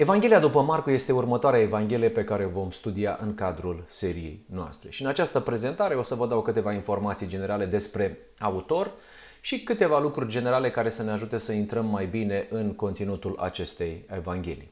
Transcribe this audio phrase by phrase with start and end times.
[0.00, 4.90] Evanghelia după Marcu este următoarea Evanghelie pe care vom studia în cadrul seriei noastre.
[4.90, 8.92] Și în această prezentare o să vă dau câteva informații generale despre autor
[9.40, 14.04] și câteva lucruri generale care să ne ajute să intrăm mai bine în conținutul acestei
[14.16, 14.70] Evanghelii.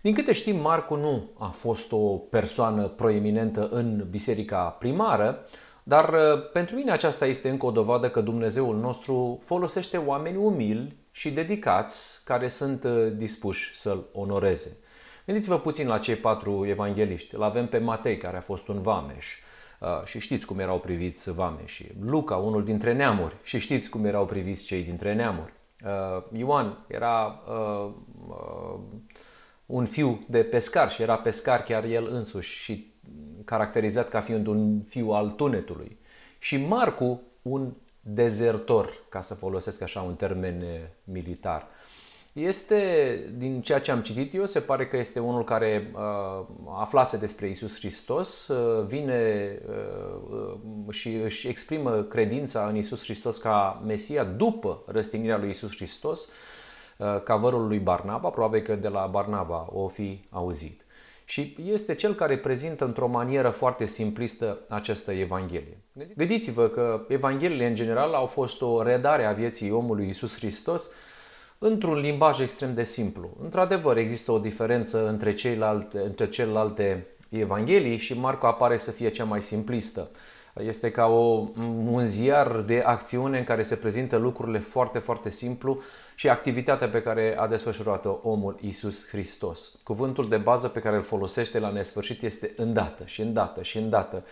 [0.00, 5.38] Din câte știm, Marcu nu a fost o persoană proeminentă în biserica primară,
[5.82, 11.02] dar uh, pentru mine aceasta este încă o dovadă că Dumnezeul nostru folosește oameni umili
[11.16, 14.76] și dedicați care sunt uh, dispuși să-L onoreze.
[15.26, 17.34] Gândiți-vă puțin la cei patru evangeliști.
[17.34, 19.26] Îl avem pe Matei, care a fost un vameș.
[19.80, 21.94] Uh, și știți cum erau priviți vameșii.
[22.00, 23.36] Luca, unul dintre neamuri.
[23.42, 25.52] Și știți cum erau priviți cei dintre neamuri.
[26.32, 27.42] Ioan era
[29.66, 32.92] un fiu de pescar și era pescar chiar el însuși și
[33.44, 35.98] caracterizat ca fiind un fiu al tunetului.
[36.38, 37.72] Și Marcu, un
[38.06, 41.68] dezertor, ca să folosesc așa un termen eh, militar.
[42.34, 47.16] Este, din ceea ce am citit eu, se pare că este unul care uh, aflase
[47.16, 50.54] despre Isus Hristos, uh, vine uh,
[50.90, 56.28] și își exprimă credința în Isus Hristos ca Mesia după răstignirea lui Isus Hristos,
[56.98, 60.83] uh, ca vărul lui Barnaba, probabil că de la Barnaba o fi auzit.
[61.24, 65.78] Și este cel care prezintă într-o manieră foarte simplistă această Evanghelie.
[66.16, 70.90] Gândiți-vă că Evangheliile în general au fost o redare a vieții omului Isus Hristos
[71.58, 73.36] într-un limbaj extrem de simplu.
[73.42, 79.24] Într-adevăr, există o diferență între, ceilalte, între celelalte Evanghelii și Marco apare să fie cea
[79.24, 80.10] mai simplistă.
[80.60, 81.48] Este ca o,
[81.86, 85.82] un ziar de acțiune în care se prezintă lucrurile foarte, foarte simplu
[86.14, 89.78] și activitatea pe care a desfășurat-o omul Isus Hristos.
[89.84, 94.24] Cuvântul de bază pe care îl folosește la nesfârșit este îndată și îndată și îndată.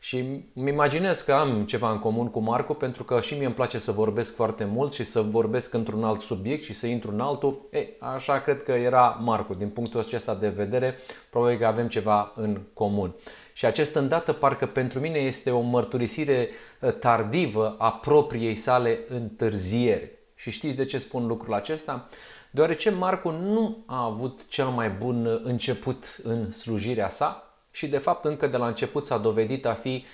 [0.00, 0.16] Și
[0.54, 3.78] îmi imaginez că am ceva în comun cu Marco pentru că și mie îmi place
[3.78, 7.68] să vorbesc foarte mult și să vorbesc într-un alt subiect și să intru în altul.
[7.72, 9.54] Ei, așa cred că era Marco.
[9.54, 10.94] Din punctul acesta de vedere,
[11.30, 13.14] probabil că avem ceva în comun.
[13.58, 16.48] Și acest îndată parcă pentru mine este o mărturisire
[16.80, 20.10] uh, tardivă a propriei sale întârzieri.
[20.34, 22.08] Și știți de ce spun lucrul acesta?
[22.50, 28.24] Deoarece Marco nu a avut cel mai bun început în slujirea sa și de fapt
[28.24, 30.04] încă de la început s-a dovedit a fi,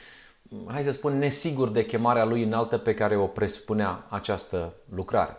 [0.66, 5.36] hai să spun, nesigur de chemarea lui înaltă pe care o presupunea această lucrare.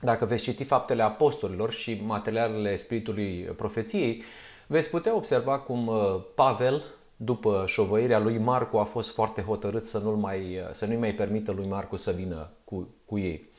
[0.00, 4.22] Dacă veți citi faptele apostolilor și materialele spiritului profeției,
[4.66, 6.82] veți putea observa cum uh, Pavel
[7.24, 11.52] după șovăirea lui Marcu, a fost foarte hotărât să nu-i mai, să nu mai permită
[11.52, 13.50] lui Marcu să vină cu, cu ei.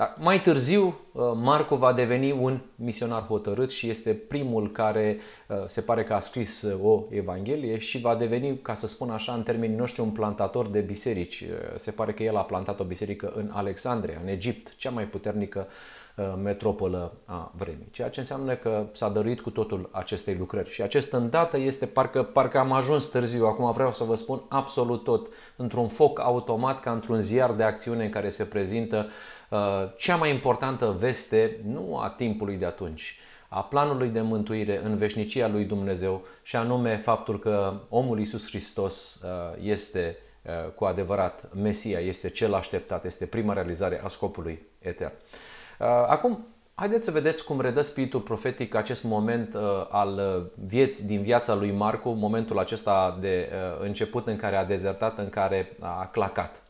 [0.00, 5.18] Dar mai târziu, uh, Marcu va deveni un misionar hotărât și este primul care
[5.48, 9.10] uh, se pare că a scris uh, o evanghelie și va deveni, ca să spun
[9.10, 11.44] așa, în termenii noștri, un plantator de biserici.
[11.74, 15.66] Se pare că el a plantat o biserică în Alexandria, în Egipt, cea mai puternică
[15.68, 15.99] Uh,
[16.42, 17.88] metropolă a vremii.
[17.90, 20.70] Ceea ce înseamnă că s-a dăruit cu totul acestei lucrări.
[20.70, 23.46] Și acest îndată este parcă, parcă am ajuns târziu.
[23.46, 25.28] Acum vreau să vă spun absolut tot.
[25.56, 29.08] Într-un foc automat, ca într-un ziar de acțiune în care se prezintă
[29.50, 29.58] uh,
[29.96, 33.18] cea mai importantă veste, nu a timpului de atunci,
[33.48, 39.20] a planului de mântuire în veșnicia lui Dumnezeu și anume faptul că omul Iisus Hristos
[39.24, 39.30] uh,
[39.62, 40.16] este
[40.74, 45.12] cu adevărat Mesia, este cel așteptat, este prima realizare a scopului etern.
[45.80, 49.60] Uh, acum, haideți să vedeți cum redă spiritul profetic acest moment uh,
[49.90, 53.50] al uh, vieții din viața lui Marcu, momentul acesta de
[53.82, 56.62] început în care a dezertat, în care a clacat.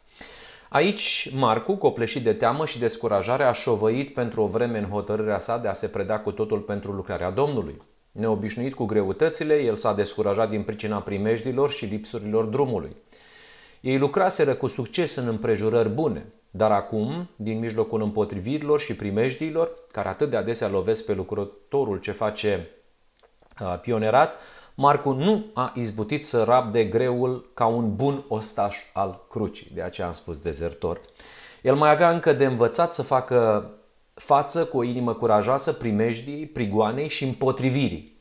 [0.68, 5.58] Aici, Marcu, copleșit de teamă și descurajare, a șovăit pentru o vreme în hotărârea sa
[5.58, 7.76] de a se preda cu totul pentru lucrarea Domnului.
[8.12, 12.96] Neobișnuit cu greutățile, el s-a descurajat din pricina primejdilor și lipsurilor drumului.
[13.80, 20.08] Ei lucraseră cu succes în împrejurări bune, dar acum, din mijlocul împotrivirilor și primejdiilor, care
[20.08, 22.70] atât de adesea lovesc pe lucrătorul ce face
[23.80, 24.38] pionerat,
[24.74, 30.06] Marcu nu a izbutit să rabde greul ca un bun ostaș al crucii, de aceea
[30.06, 31.00] am spus dezertor.
[31.62, 33.70] El mai avea încă de învățat să facă
[34.14, 38.20] față cu o inimă curajoasă primejdii, prigoanei și împotrivirii.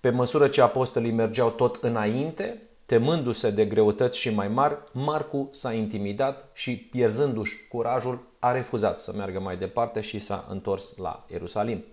[0.00, 5.72] Pe măsură ce apostolii mergeau tot înainte, Temându-se de greutăți și mai mari, Marcu s-a
[5.72, 11.84] intimidat și, pierzându-și curajul, a refuzat să meargă mai departe și s-a întors la Ierusalim.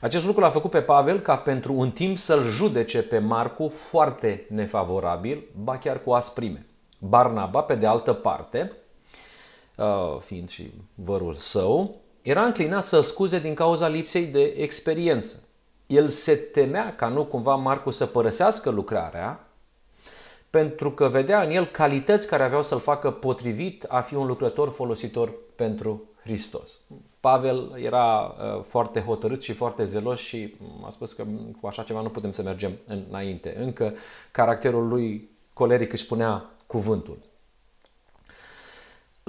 [0.00, 4.46] Acest lucru l-a făcut pe Pavel ca pentru un timp să-l judece pe Marcu foarte
[4.48, 6.66] nefavorabil, ba chiar cu asprime.
[6.98, 8.72] Barnaba, pe de altă parte,
[9.76, 15.42] uh, fiind și vărul său, era înclinat să scuze din cauza lipsei de experiență.
[15.86, 19.47] El se temea ca nu cumva Marcu să părăsească lucrarea
[20.50, 24.70] pentru că vedea în el calități care aveau să-l facă potrivit a fi un lucrător
[24.70, 26.80] folositor pentru Hristos.
[27.20, 30.54] Pavel era uh, foarte hotărât și foarte zelos și
[30.84, 31.24] a spus că
[31.60, 32.72] cu așa ceva nu putem să mergem
[33.08, 33.56] înainte.
[33.58, 33.94] Încă
[34.30, 37.18] caracterul lui coleric își spunea cuvântul.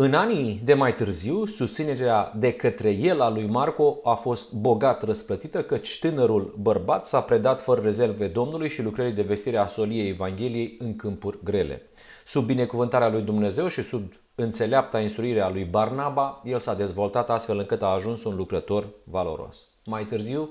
[0.01, 5.03] În anii de mai târziu, susținerea de către el a lui Marco a fost bogat
[5.03, 10.09] răsplătită, căci tânărul bărbat s-a predat fără rezerve Domnului și lucrării de vestire a soliei
[10.09, 11.81] Evangheliei în câmpuri grele.
[12.25, 17.57] Sub binecuvântarea lui Dumnezeu și sub înțeleapta instruire a lui Barnaba, el s-a dezvoltat astfel
[17.57, 19.65] încât a ajuns un lucrător valoros.
[19.85, 20.49] Mai târziu,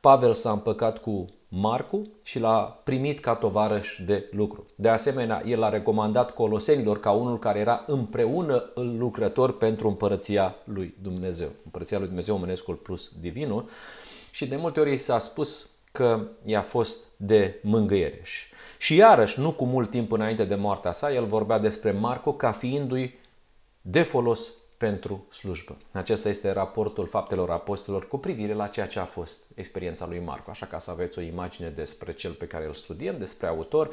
[0.00, 4.66] Pavel s-a împăcat cu Marcu și l-a primit ca tovarăș de lucru.
[4.74, 10.94] De asemenea, el a recomandat colosenilor ca unul care era împreună lucrător pentru împărăția lui
[11.02, 11.48] Dumnezeu.
[11.64, 13.68] Împărăția lui Dumnezeu, omenescul plus divinul.
[14.30, 18.22] Și de multe ori s-a spus că i-a fost de mângâiere.
[18.78, 22.52] Și iarăși, nu cu mult timp înainte de moartea sa, el vorbea despre Marco ca
[22.52, 23.18] fiindu-i
[23.80, 25.76] de folos pentru slujbă.
[25.92, 30.50] Acesta este raportul faptelor apostolilor cu privire la ceea ce a fost experiența lui Marco.
[30.50, 33.88] Așa ca să aveți o imagine despre cel pe care îl studiem, despre autor,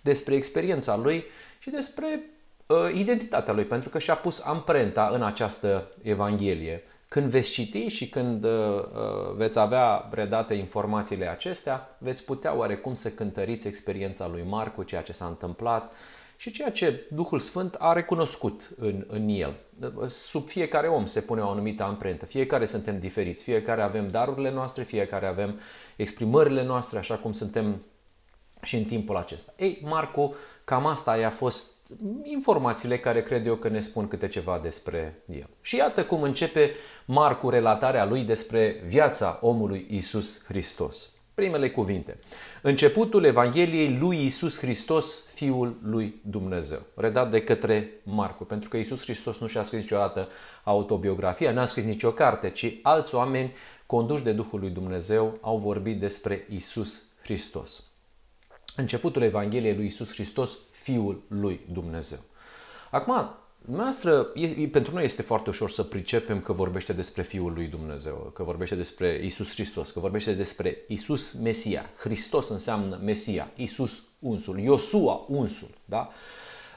[0.00, 1.24] despre experiența lui
[1.58, 2.20] și despre
[2.66, 6.82] uh, identitatea lui, pentru că și-a pus amprenta în această Evanghelie.
[7.08, 12.94] Când veți citi și când uh, uh veți avea redate informațiile acestea, veți putea oarecum
[12.94, 15.92] să cântăriți experiența lui Marco, ceea ce s-a întâmplat,
[16.36, 19.54] și ceea ce Duhul Sfânt a recunoscut în, în el.
[20.06, 22.24] Sub fiecare om se pune o anumită amprentă.
[22.26, 25.60] Fiecare suntem diferiți, fiecare avem darurile noastre, fiecare avem
[25.96, 27.82] exprimările noastre, așa cum suntem
[28.62, 29.52] și în timpul acesta.
[29.56, 30.34] Ei, Marco,
[30.64, 31.74] cam asta a fost
[32.22, 35.48] informațiile care cred eu că ne spun câte ceva despre el.
[35.60, 36.70] Și iată cum începe
[37.04, 42.18] Marcu relatarea lui despre viața omului Isus Hristos primele cuvinte.
[42.62, 49.02] Începutul Evangheliei lui Isus Hristos, Fiul lui Dumnezeu, redat de către Marcu, pentru că Isus
[49.02, 50.28] Hristos nu și-a scris niciodată
[50.64, 53.52] autobiografia, n-a scris nicio carte, ci alți oameni
[53.86, 57.84] conduși de Duhul lui Dumnezeu au vorbit despre Isus Hristos.
[58.76, 62.18] Începutul Evangheliei lui Isus Hristos, Fiul lui Dumnezeu.
[62.90, 64.32] Acum, Noastră,
[64.70, 68.74] pentru noi este foarte ușor să pricepem că vorbește despre Fiul lui Dumnezeu, că vorbește
[68.74, 71.90] despre Isus Hristos, că vorbește despre Isus Mesia.
[71.98, 75.68] Hristos înseamnă Mesia, Isus unsul, Iosua unsul.
[75.84, 76.08] Da?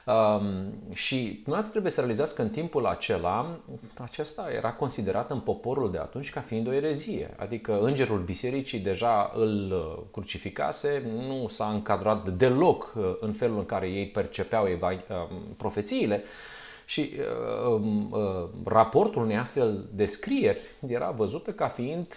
[0.06, 3.60] Um, și noi trebuie să realizați că în timpul acela
[3.98, 7.34] acesta era considerat în poporul de atunci ca fiind o erezie.
[7.36, 13.66] Adică îngerul bisericii deja îl uh, crucificase, nu s-a încadrat deloc uh, în felul în
[13.66, 16.22] care ei percepeau eva- um, profețiile,
[16.90, 22.14] și uh, uh, raportul unei astfel de scrieri era văzută ca fiind,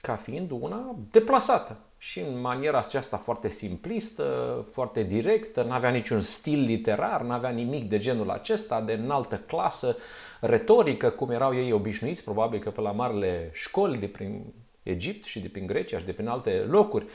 [0.00, 1.76] ca fiind una deplasată.
[1.98, 4.24] Și în maniera aceasta foarte simplistă,
[4.72, 9.42] foarte directă, nu avea niciun stil literar, nu avea nimic de genul acesta, de înaltă
[9.46, 9.96] clasă,
[10.40, 14.44] retorică, cum erau ei obișnuiți, probabil că pe la marile școli de prin
[14.82, 17.06] Egipt și de prin Grecia și de prin alte locuri.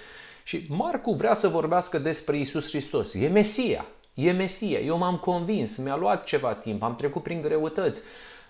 [0.43, 3.13] Și Marcu vrea să vorbească despre Isus Hristos.
[3.13, 3.85] E Mesia,
[4.17, 4.79] E Mesia.
[4.79, 8.01] Eu m-am convins, mi-a luat ceva timp, am trecut prin greutăți,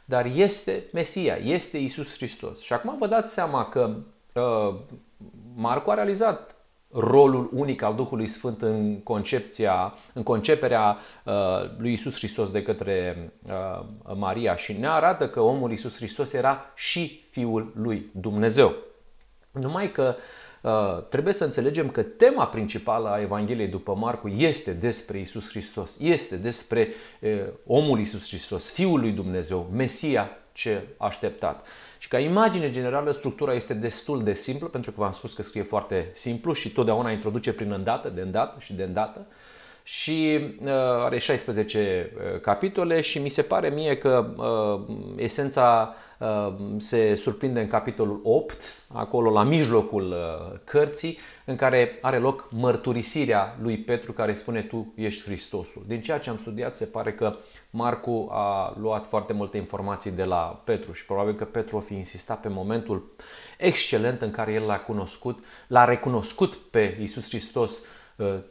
[0.05, 2.61] dar este Mesia, este Isus Hristos.
[2.61, 3.95] Și acum vă dați seama că
[4.33, 4.75] uh,
[5.55, 6.55] Marco a realizat
[6.91, 11.33] rolul unic al Duhului Sfânt în concepția, în conceperea uh,
[11.77, 13.85] lui Isus Hristos de către uh,
[14.15, 18.75] Maria și ne arată că omul Isus Hristos era și Fiul lui Dumnezeu.
[19.51, 20.46] Numai că uh, Uh,
[21.09, 26.35] trebuie să înțelegem că tema principală a Evangheliei după Marcu este despre Isus Hristos, este
[26.35, 26.87] despre
[27.19, 27.29] uh,
[27.65, 31.67] omul Isus Hristos, Fiul lui Dumnezeu, Mesia ce așteptat.
[31.97, 35.63] Și ca imagine generală, structura este destul de simplă, pentru că v-am spus că scrie
[35.63, 39.25] foarte simplu și totdeauna introduce prin îndată, de îndată și de îndată.
[39.87, 40.69] Și uh,
[41.03, 47.59] are 16 uh, capitole și mi se pare mie că uh, esența Ehm, se surprinde
[47.61, 54.11] în capitolul 8, acolo la mijlocul uh, cărții, în care are loc mărturisirea lui Petru
[54.11, 55.83] care spune tu ești Hristosul.
[55.87, 57.35] Din ceea ce am studiat se pare că
[57.69, 61.93] Marcu a luat foarte multe informații de la Petru și probabil că Petru o fi
[61.93, 63.15] insistat pe momentul
[63.57, 67.96] excelent în care el l-a cunoscut, l-a recunoscut pe Isus Hristos Uh,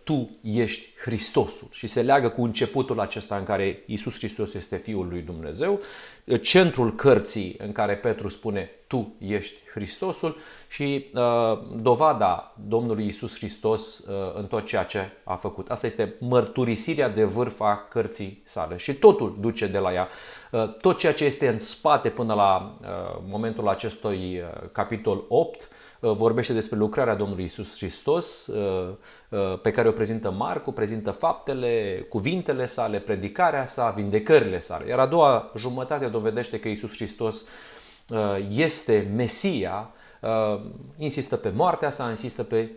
[0.04, 5.08] tu ești Hristosul și se leagă cu începutul acesta în care Isus Hristos este Fiul
[5.08, 5.80] lui Dumnezeu,
[6.25, 10.37] uh, centrul cărții în care Petru spune tu ești Hristosul
[10.68, 15.70] și uh, dovada Domnului Isus Hristos uh, în tot ceea ce a făcut.
[15.70, 20.08] Asta este mărturisirea de vârf a cărții sale și totul duce de la ea.
[20.50, 22.87] Uh, tot ceea ce este în spate până la uh,
[23.28, 25.66] momentul acestui uh, capitol 8 uh,
[26.00, 28.88] vorbește despre lucrarea Domnului Isus Hristos uh,
[29.28, 34.88] uh, pe care o prezintă Marcu, prezintă faptele, cuvintele sale, predicarea sa, vindecările sale.
[34.88, 37.44] Iar a doua jumătate dovedește că Isus Hristos
[38.48, 39.90] este Mesia,
[40.96, 42.70] insistă pe moartea sa, insistă pe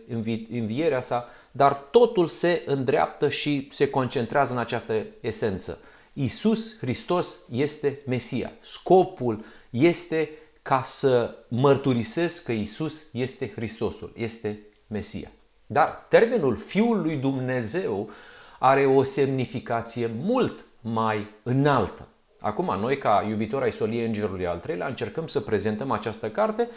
[0.50, 5.78] învierea sa, dar totul se îndreaptă și se concentrează în această esență.
[6.12, 8.52] Isus Hristos este Mesia.
[8.58, 10.30] Scopul este
[10.62, 15.30] ca să mărturisesc că Isus este Hristosul, este Mesia.
[15.66, 18.10] Dar termenul Fiul lui Dumnezeu
[18.58, 22.08] are o semnificație mult mai înaltă.
[22.40, 26.68] Acum, noi, ca iubitori ai soliei Îngerului al treilea, încercăm să prezentăm această carte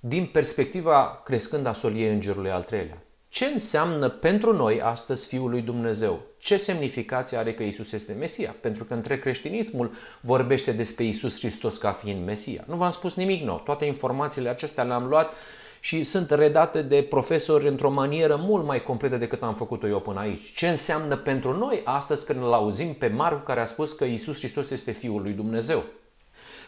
[0.00, 3.02] din perspectiva crescând a soliei Îngerului al treilea.
[3.32, 6.20] Ce înseamnă pentru noi astăzi Fiul lui Dumnezeu?
[6.38, 8.54] Ce semnificație are că Isus este Mesia?
[8.60, 12.64] Pentru că între creștinismul vorbește despre Isus Hristos ca fiind Mesia.
[12.66, 13.58] Nu v-am spus nimic nou.
[13.64, 15.32] Toate informațiile acestea le-am luat
[15.80, 20.20] și sunt redate de profesori într-o manieră mult mai completă decât am făcut-o eu până
[20.20, 20.52] aici.
[20.54, 24.38] Ce înseamnă pentru noi astăzi când îl auzim pe Marcu care a spus că Isus
[24.38, 25.82] Hristos este Fiul lui Dumnezeu?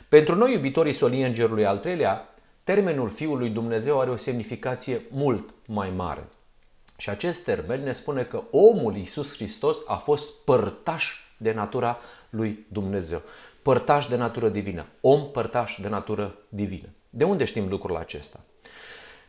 [0.08, 5.54] Pentru noi, iubitorii solii Îngerului al treilea, termenul Fiul lui Dumnezeu are o semnificație mult
[5.66, 6.28] mai mare.
[6.96, 11.04] Și acest termen ne spune că omul Iisus Hristos a fost părtaș
[11.36, 11.98] de natura
[12.30, 13.22] lui Dumnezeu.
[13.62, 14.86] Părtaș de natură divină.
[15.00, 16.88] Om părtaș de natură divină.
[17.10, 18.40] De unde știm lucrul acesta?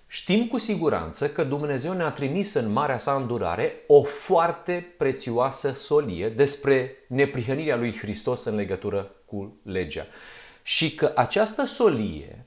[0.07, 6.29] Știm cu siguranță că Dumnezeu ne-a trimis în marea sa îndurare o foarte prețioasă solie
[6.29, 10.07] despre neprihănirea lui Hristos în legătură cu legea.
[10.63, 12.45] Și că această solie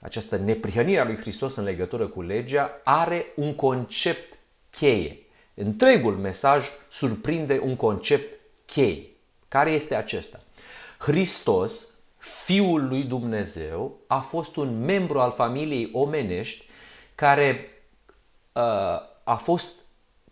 [0.00, 4.38] această neprihănire a lui Hristos în legătură cu legea are un concept
[4.70, 5.18] cheie.
[5.54, 9.06] Întregul mesaj surprinde un concept cheie.
[9.48, 10.40] Care este acesta?
[10.98, 16.66] Hristos, Fiul lui Dumnezeu, a fost un membru al familiei omenești
[17.14, 17.70] care
[18.52, 18.62] uh,
[19.24, 19.80] a fost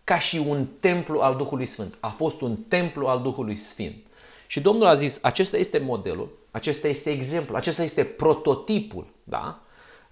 [0.05, 1.97] ca și un templu al Duhului Sfânt.
[2.01, 4.06] A fost un templu al Duhului Sfânt.
[4.47, 9.61] Și Domnul a zis, acesta este modelul, acesta este exemplu, acesta este prototipul, da?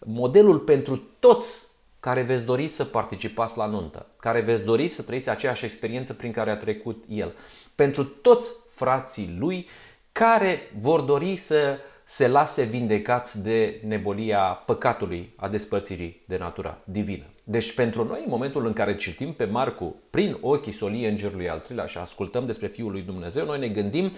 [0.04, 1.66] modelul pentru toți
[2.00, 6.32] care veți dori să participați la nuntă, care veți dori să trăiți aceeași experiență prin
[6.32, 7.34] care a trecut el.
[7.74, 9.68] Pentru toți frații lui
[10.12, 17.24] care vor dori să se lase vindecați de nebolia păcatului, a despărțirii de natura divină.
[17.44, 21.58] Deci pentru noi, în momentul în care citim pe Marcu prin ochii soliei Îngerului al
[21.58, 24.12] treilea și ascultăm despre Fiul lui Dumnezeu, noi ne gândim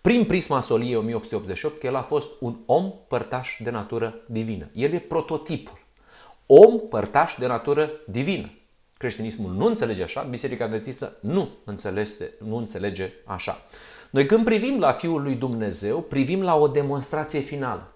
[0.00, 4.68] prin prisma soliei 1888 că el a fost un om părtaș de natură divină.
[4.72, 5.78] El e prototipul.
[6.46, 8.50] Om părtaș de natură divină.
[8.96, 13.58] Creștinismul nu înțelege așa, Biserica Adventistă nu, înțelege, nu înțelege așa.
[14.10, 17.92] Noi când privim la Fiul lui Dumnezeu, privim la o demonstrație finală.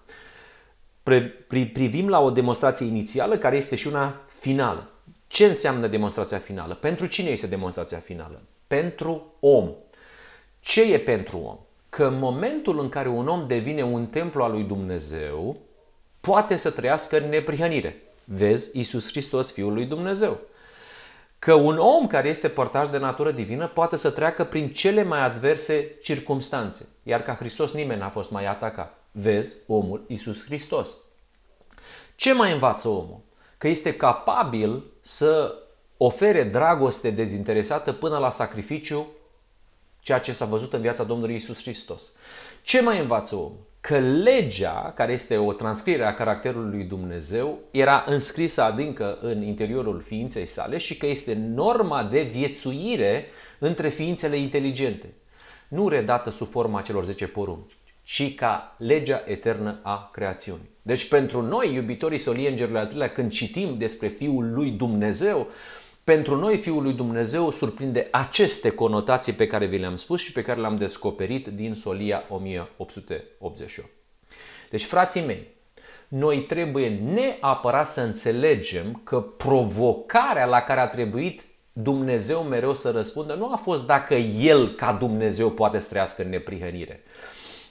[1.47, 4.89] Privim la o demonstrație inițială care este și una finală.
[5.27, 6.73] Ce înseamnă demonstrația finală?
[6.73, 8.41] Pentru cine este demonstrația finală?
[8.67, 9.69] Pentru om.
[10.59, 11.57] Ce e pentru om?
[11.89, 15.57] Că în momentul în care un om devine un templu al lui Dumnezeu,
[16.19, 18.01] poate să trăiască în neprihănire.
[18.23, 20.39] Vezi, Iisus Hristos, Fiul lui Dumnezeu
[21.43, 25.23] că un om care este părtaș de natură divină poate să treacă prin cele mai
[25.23, 28.97] adverse circumstanțe, iar ca Hristos nimeni n-a fost mai atacat.
[29.11, 30.97] Vezi omul Isus Hristos.
[32.15, 33.19] Ce mai învață omul?
[33.57, 35.55] Că este capabil să
[35.97, 39.07] ofere dragoste dezinteresată până la sacrificiu,
[39.99, 42.11] ceea ce s-a văzut în viața Domnului Isus Hristos.
[42.61, 43.65] Ce mai învață omul?
[43.87, 50.01] Că legea, care este o transcriere a caracterului lui Dumnezeu, era înscrisă adâncă în interiorul
[50.01, 53.25] ființei sale și că este norma de viețuire
[53.59, 55.13] între ființele inteligente,
[55.67, 57.71] nu redată sub forma celor 10 porunci,
[58.03, 60.69] ci ca legea eternă a creațiunii.
[60.81, 65.47] Deci pentru noi, iubitorii solii Îngerului al treilea, când citim despre Fiul lui Dumnezeu,
[66.03, 70.41] pentru noi, Fiul lui Dumnezeu surprinde aceste conotații pe care vi le-am spus și pe
[70.41, 73.89] care le-am descoperit din Solia 1888.
[74.69, 75.47] Deci, frații mei,
[76.07, 81.41] noi trebuie neapărat să înțelegem că provocarea la care a trebuit
[81.73, 86.29] Dumnezeu mereu să răspundă nu a fost dacă El, ca Dumnezeu, poate să trăiască în
[86.29, 87.03] neprihănire,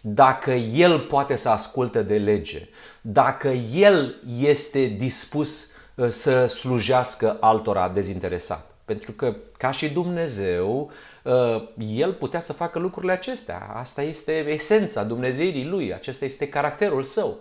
[0.01, 2.69] dacă El poate să asculte de lege,
[3.01, 5.72] dacă El este dispus Uh,
[6.11, 8.71] să slujească altora dezinteresat.
[8.85, 10.91] Pentru că, ca și Dumnezeu,
[11.23, 13.71] uh, El putea să facă lucrurile acestea.
[13.75, 17.39] Asta este esența Dumnezeirii Lui, acesta este caracterul Său.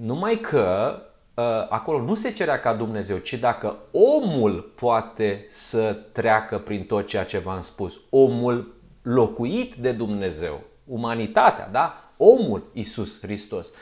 [0.00, 0.98] Numai că
[1.34, 7.06] uh, acolo nu se cerea ca Dumnezeu, ci dacă omul poate să treacă prin tot
[7.06, 12.12] ceea ce v-am spus, omul locuit de Dumnezeu, umanitatea, da?
[12.16, 13.72] Omul Isus Hristos.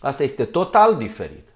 [0.00, 1.48] Asta este total diferit.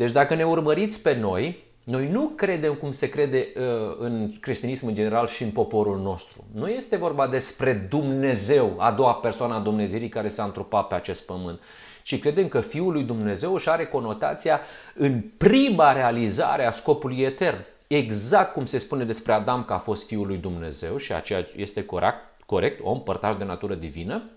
[0.00, 4.86] Deci dacă ne urmăriți pe noi, noi nu credem cum se crede uh, în creștinism
[4.86, 6.44] în general și în poporul nostru.
[6.52, 11.26] Nu este vorba despre Dumnezeu, a doua persoană a Dumnezeirii care s-a întrupat pe acest
[11.26, 11.60] pământ,
[12.02, 14.60] și credem că Fiul lui Dumnezeu își are conotația
[14.94, 17.64] în prima realizare a scopului etern.
[17.86, 21.84] Exact cum se spune despre Adam că a fost Fiul lui Dumnezeu și aceea este
[21.84, 22.16] corect,
[22.46, 24.30] corect om părtaș de natură divină,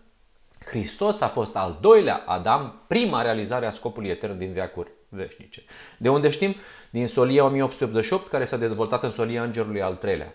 [0.66, 5.64] Hristos a fost al doilea Adam, prima realizare a scopului etern din veacuri veșnice.
[5.98, 6.56] De unde știm?
[6.90, 10.34] Din Solia 1888, care s-a dezvoltat în Solia Îngerului al treilea.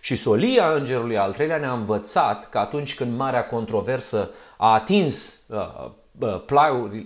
[0.00, 5.90] Și solia Îngerului al treilea ne-a învățat că atunci când marea controversă a atins uh,
[6.18, 6.42] uh,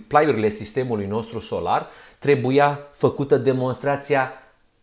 [0.07, 1.87] plaiurile sistemului nostru solar,
[2.19, 4.31] trebuia făcută demonstrația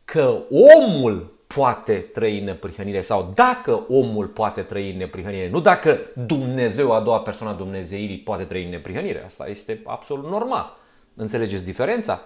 [0.04, 5.98] că omul poate trăi în neprihănire sau dacă omul poate trăi în neprihănire, nu dacă
[6.26, 9.24] Dumnezeu, a doua persoană a Dumnezeirii, poate trăi în neprihănire.
[9.24, 10.79] Asta este absolut normal.
[11.20, 12.22] Înțelegeți diferența?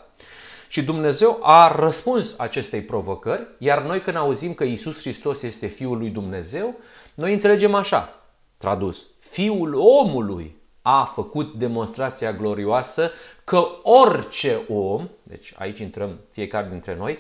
[0.69, 5.99] Și Dumnezeu a răspuns acestei provocări, iar noi când auzim că Isus Hristos este Fiul
[5.99, 6.75] lui Dumnezeu,
[7.15, 8.23] noi înțelegem așa,
[8.57, 13.11] tradus, Fiul omului a făcut demonstrația glorioasă
[13.45, 17.19] că orice om, deci aici intrăm fiecare dintre noi,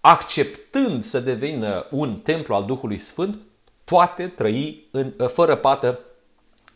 [0.00, 3.38] acceptând să devină un templu al Duhului Sfânt,
[3.84, 6.00] poate trăi în, fără pată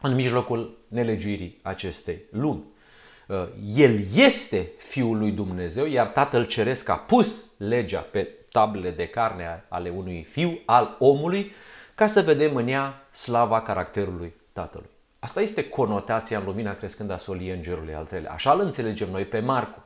[0.01, 2.65] în mijlocul nelegiuirii acestei lumi.
[3.31, 9.07] Uh, el este Fiul lui Dumnezeu, iar Tatăl Ceresc a pus legea pe tablele de
[9.07, 11.53] carne ale unui fiu al omului
[11.95, 14.89] ca să vedem în ea slava caracterului Tatălui.
[15.19, 18.33] Asta este conotația în lumina crescând a soliei îngerului al treilea.
[18.33, 19.83] Așa îl înțelegem noi pe Marcu.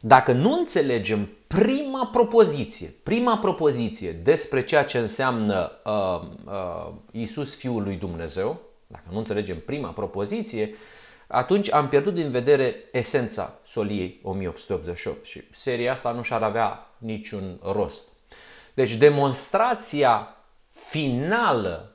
[0.00, 7.82] Dacă nu înțelegem prima propoziție, prima propoziție despre ceea ce înseamnă uh, uh, Isus Fiul
[7.82, 10.74] lui Dumnezeu, dacă nu înțelegem prima propoziție,
[11.28, 17.58] atunci am pierdut din vedere esența soliei 1888 și seria asta nu și-ar avea niciun
[17.62, 18.08] rost.
[18.74, 20.36] Deci demonstrația
[20.70, 21.92] finală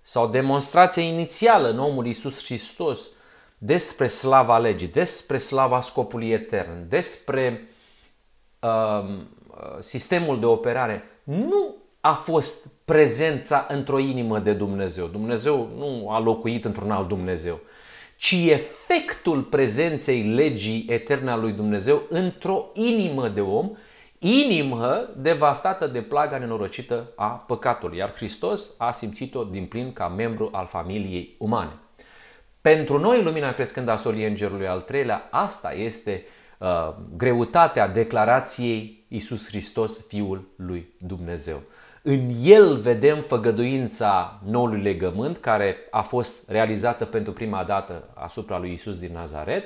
[0.00, 3.10] sau demonstrația inițială în omul Iisus Hristos
[3.58, 7.68] despre slava legii, despre slava scopului etern, despre
[8.60, 9.24] uh,
[9.80, 15.06] sistemul de operare, nu a fost prezența într-o inimă de Dumnezeu.
[15.06, 17.60] Dumnezeu nu a locuit într-un alt Dumnezeu,
[18.20, 23.70] ci efectul prezenței legii eterne a lui Dumnezeu într-o inimă de om,
[24.18, 27.98] inimă devastată de plaga nenorocită a păcatului.
[27.98, 31.72] Iar Hristos a simțit-o din plin ca membru al familiei umane.
[32.60, 36.24] Pentru noi, lumina crescând a solii îngerului al treilea, asta este
[36.58, 41.62] uh, greutatea declarației Iisus Hristos, Fiul lui Dumnezeu.
[42.02, 48.72] În el vedem făgăduința noului legământ care a fost realizată pentru prima dată asupra lui
[48.72, 49.64] Isus din Nazaret.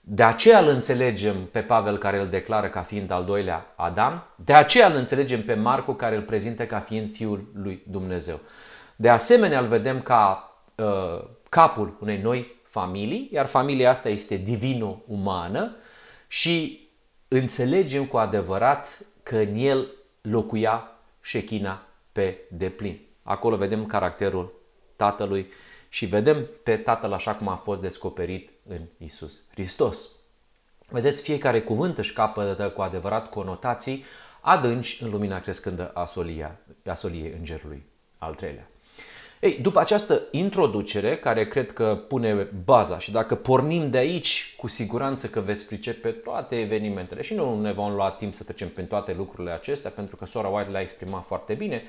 [0.00, 4.24] De aceea îl înțelegem pe Pavel care îl declară ca fiind al doilea Adam.
[4.34, 8.40] De aceea îl înțelegem pe Marcu care îl prezintă ca fiind fiul lui Dumnezeu.
[8.96, 15.76] De asemenea îl vedem ca uh, capul unei noi familii, iar familia asta este divino-umană
[16.26, 16.88] și
[17.28, 19.86] înțelegem cu adevărat că în el
[20.20, 20.92] locuia
[21.28, 23.00] șechina pe deplin.
[23.22, 24.52] Acolo vedem caracterul
[24.96, 25.50] Tatălui
[25.88, 30.10] și vedem pe Tatăl așa cum a fost descoperit în Isus Hristos.
[30.88, 34.04] Vedeți, fiecare cuvânt își capătă cu adevărat conotații
[34.40, 37.86] adânci în lumina crescândă a, solia, a soliei îngerului
[38.18, 38.68] al treilea.
[39.40, 44.66] Ei, după această introducere, care cred că pune baza și dacă pornim de aici, cu
[44.66, 48.86] siguranță că veți pricepe toate evenimentele și nu ne vom lua timp să trecem prin
[48.86, 51.82] toate lucrurile acestea, pentru că sora White le-a exprimat foarte bine,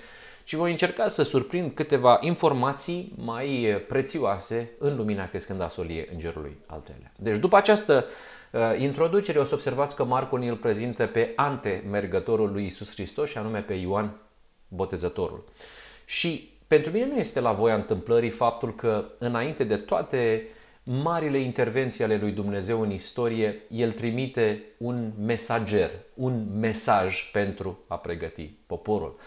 [0.44, 6.58] și voi încerca să surprind câteva informații mai prețioase în lumina crescând a solie îngerului
[6.66, 7.12] al treilea.
[7.16, 8.06] Deci după această
[8.52, 13.38] uh, introducere o să observați că Marco îl prezintă pe antemergătorul lui Isus Hristos și
[13.38, 14.16] anume pe Ioan
[14.68, 15.44] Botezătorul.
[16.06, 20.48] Și pentru mine nu este la voia întâmplării faptul că înainte de toate
[20.84, 27.98] marile intervenții ale lui Dumnezeu în istorie, el trimite un mesager, un mesaj pentru a
[27.98, 29.20] pregăti poporul.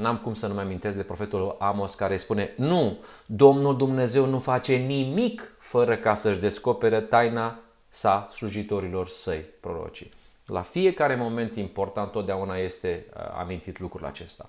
[0.00, 4.38] N-am cum să nu mă amintesc de profetul Amos care spune Nu, Domnul Dumnezeu nu
[4.38, 7.58] face nimic fără ca să-și descopere taina
[7.88, 10.12] sa slujitorilor săi, prorocii.
[10.46, 13.06] La fiecare moment important totdeauna este
[13.38, 14.48] amintit lucrul acesta.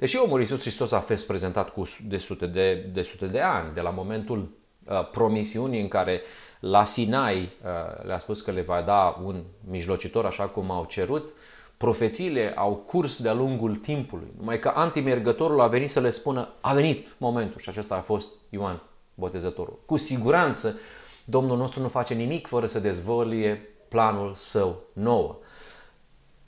[0.00, 3.74] Deși omul Iisus Hristos a fost prezentat cu de sute de, de sute de ani,
[3.74, 4.48] de la momentul
[4.84, 6.22] uh, promisiunii în care
[6.60, 11.32] la Sinai uh, le-a spus că le va da un mijlocitor așa cum au cerut,
[11.76, 14.28] profețiile au curs de-a lungul timpului.
[14.38, 18.28] Numai că antimergătorul a venit să le spună, a venit momentul și acesta a fost
[18.50, 18.82] Ioan
[19.14, 19.78] Botezătorul.
[19.86, 20.78] Cu siguranță
[21.24, 25.39] Domnul nostru nu face nimic fără să dezvăluie planul său nou.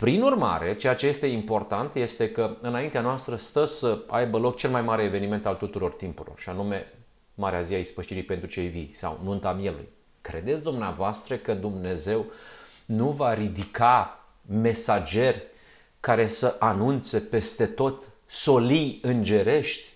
[0.02, 4.70] Prin urmare, ceea ce este important este că înaintea noastră stă să aibă loc cel
[4.70, 6.92] mai mare eveniment al tuturor timpurilor, și anume
[7.34, 9.88] Marea Zi a Ispășirii pentru cei vii sau Nunta Mielului.
[10.20, 12.24] credeți dumneavoastră că Dumnezeu
[12.84, 15.42] nu va ridica mesageri
[16.00, 19.92] care să anunțe peste tot solii îngerești,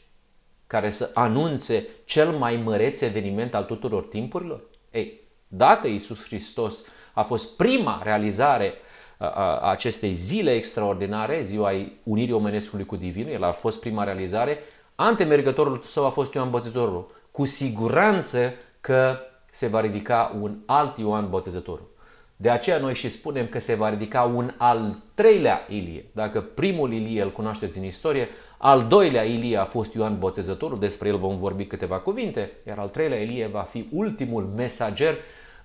[0.66, 4.60] care să anunțe cel mai măreț eveniment al tuturor timpurilor?
[4.90, 8.74] Ei, dacă Isus Hristos a fost prima realizare
[9.18, 14.58] a acestei zile extraordinare, ziua unirii omenescului cu divinul, el a fost prima realizare,
[14.94, 17.10] antemergătorul său a fost Ioan Botezătorul.
[17.30, 19.18] Cu siguranță că
[19.50, 21.94] se va ridica un alt Ioan Botezătorul.
[22.36, 26.04] De aceea noi și spunem că se va ridica un al treilea Ilie.
[26.12, 31.08] Dacă primul Ilie îl cunoașteți din istorie, al doilea Ilie a fost Ioan Botezătorul, despre
[31.08, 35.14] el vom vorbi câteva cuvinte, iar al treilea Ilie va fi ultimul mesager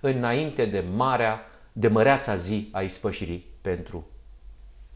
[0.00, 1.40] înainte de marea,
[1.72, 4.06] de măreața zi a ispășirii pentru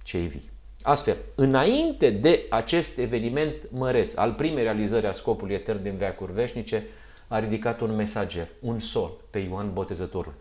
[0.02, 0.50] cei vii.
[0.82, 6.84] Astfel, înainte de acest eveniment măreț, al primei realizări a scopului etern din veacuri veșnice,
[7.28, 10.34] a ridicat un mesager, un sol, pe Ioan Botezătorul.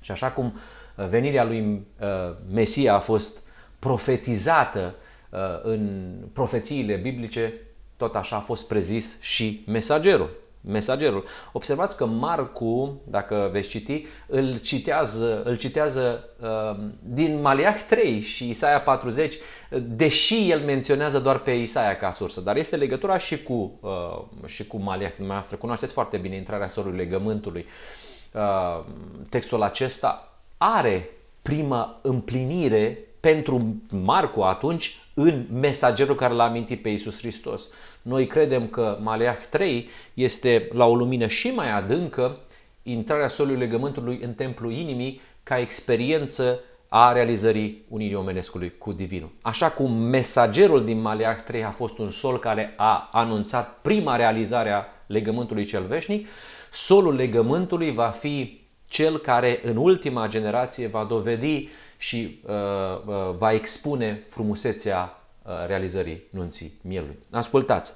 [0.00, 0.46] Și așa cum
[0.96, 2.08] uh, venirea lui uh,
[2.52, 3.40] Mesia a fost
[3.78, 4.94] profetizată
[5.30, 7.52] uh, în profețiile biblice,
[7.96, 11.24] tot așa a fost prezis și mesagerul mesagerul.
[11.52, 18.48] Observați că Marcu, dacă veți citi, îl citează, îl citează uh, din Maliah 3 și
[18.48, 19.34] Isaia 40,
[19.80, 24.66] deși el menționează doar pe Isaia ca sursă, dar este legătura și cu, uh, și
[24.66, 25.56] cu Maliah dumneavoastră.
[25.56, 27.66] Cunoașteți foarte bine intrarea sorului legământului.
[28.32, 28.84] Uh,
[29.28, 31.10] textul acesta are
[31.42, 37.68] prima împlinire pentru Marcu atunci în mesagerul care l-a amintit pe Iisus Hristos.
[38.02, 42.38] Noi credem că Maleah 3 este la o lumină și mai adâncă
[42.82, 49.30] intrarea solului legământului în templul inimii ca experiență a realizării unirii omenescului cu divinul.
[49.42, 54.70] Așa cum mesagerul din Maleah 3 a fost un sol care a anunțat prima realizare
[54.70, 56.28] a legământului cel veșnic,
[56.70, 61.68] solul legământului va fi cel care în ultima generație va dovedi
[62.02, 62.52] și uh,
[63.06, 67.18] uh, va expune frumusețea uh, realizării nunții mielului.
[67.30, 67.92] Ascultați!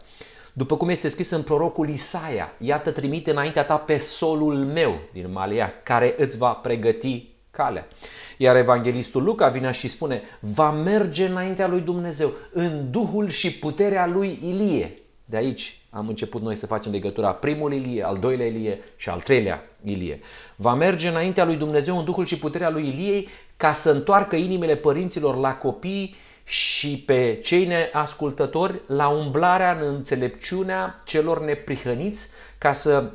[0.53, 5.33] După cum este scris în prorocul Isaia, iată trimite înaintea ta pe solul meu din
[5.33, 7.89] Malia, care îți va pregăti calea.
[8.37, 14.07] Iar evanghelistul Luca vine și spune, va merge înaintea lui Dumnezeu în duhul și puterea
[14.07, 14.99] lui Ilie.
[15.25, 19.21] De aici am început noi să facem legătura primul Ilie, al doilea Ilie și al
[19.21, 20.21] treilea Ilie.
[20.57, 24.77] Va merge înaintea lui Dumnezeu în duhul și puterea lui Iliei ca să întoarcă inimile
[24.77, 26.15] părinților la copii
[26.45, 33.11] și pe cei neascultători la umblarea în înțelepciunea celor neprihăniți ca să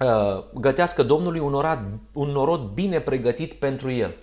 [0.00, 4.14] uh, gătească Domnului un, orat, un norod bine pregătit pentru el.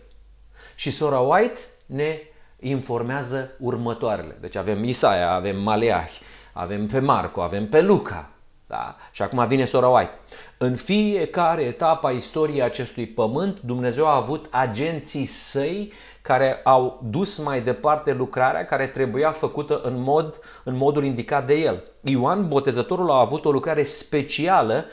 [0.75, 2.19] Și sora White ne
[2.59, 4.37] informează următoarele.
[4.41, 6.19] Deci avem Isaia, avem Maleahi,
[6.53, 8.32] avem pe Marco, avem pe Luca.
[8.73, 8.95] Da?
[9.11, 10.17] Și acum vine sora White.
[10.57, 17.37] În fiecare etapă a istoriei acestui pământ, Dumnezeu a avut agenții săi care au dus
[17.37, 21.83] mai departe lucrarea care trebuia făcută în, mod, în modul indicat de el.
[22.01, 24.85] Ioan Botezătorul a avut o lucrare specială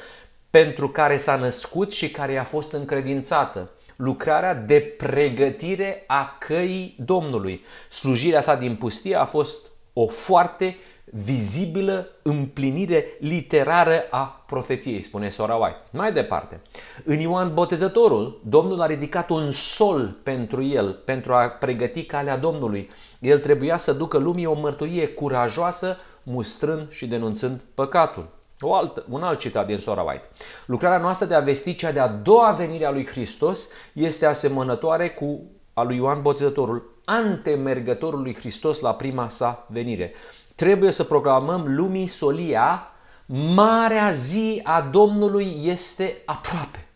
[0.50, 3.70] pentru care s-a născut și care i-a fost încredințată.
[3.96, 7.64] Lucrarea de pregătire a căii Domnului.
[7.88, 10.76] Slujirea sa din pustie a fost o foarte
[11.10, 15.78] vizibilă împlinire literară a profeției, spune Sora White.
[15.90, 16.60] Mai departe,
[17.04, 22.90] în Ioan Botezătorul, Domnul a ridicat un sol pentru el, pentru a pregăti calea Domnului.
[23.20, 28.28] El trebuia să ducă lumii o mărturie curajoasă, mustrând și denunțând păcatul.
[28.60, 30.28] O alt, un alt citat din Sora White.
[30.66, 35.42] Lucrarea noastră de a vesti cea de-a doua venire a lui Hristos este asemănătoare cu
[35.72, 40.12] a lui Ioan Botezătorul, antemergătorul lui Hristos la prima sa venire
[40.60, 42.92] trebuie să proclamăm lumii solia,
[43.26, 46.86] marea zi a Domnului este aproape.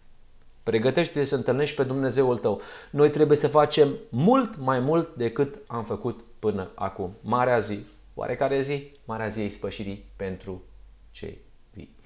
[0.63, 2.61] Pregătește-te să întâlnești pe Dumnezeul tău.
[2.91, 7.17] Noi trebuie să facem mult mai mult decât am făcut până acum.
[7.21, 7.79] Marea zi.
[8.15, 8.91] Oarecare zi?
[9.05, 10.63] Marea zi a ispășirii pentru
[11.11, 11.39] cei
[11.73, 11.97] vii.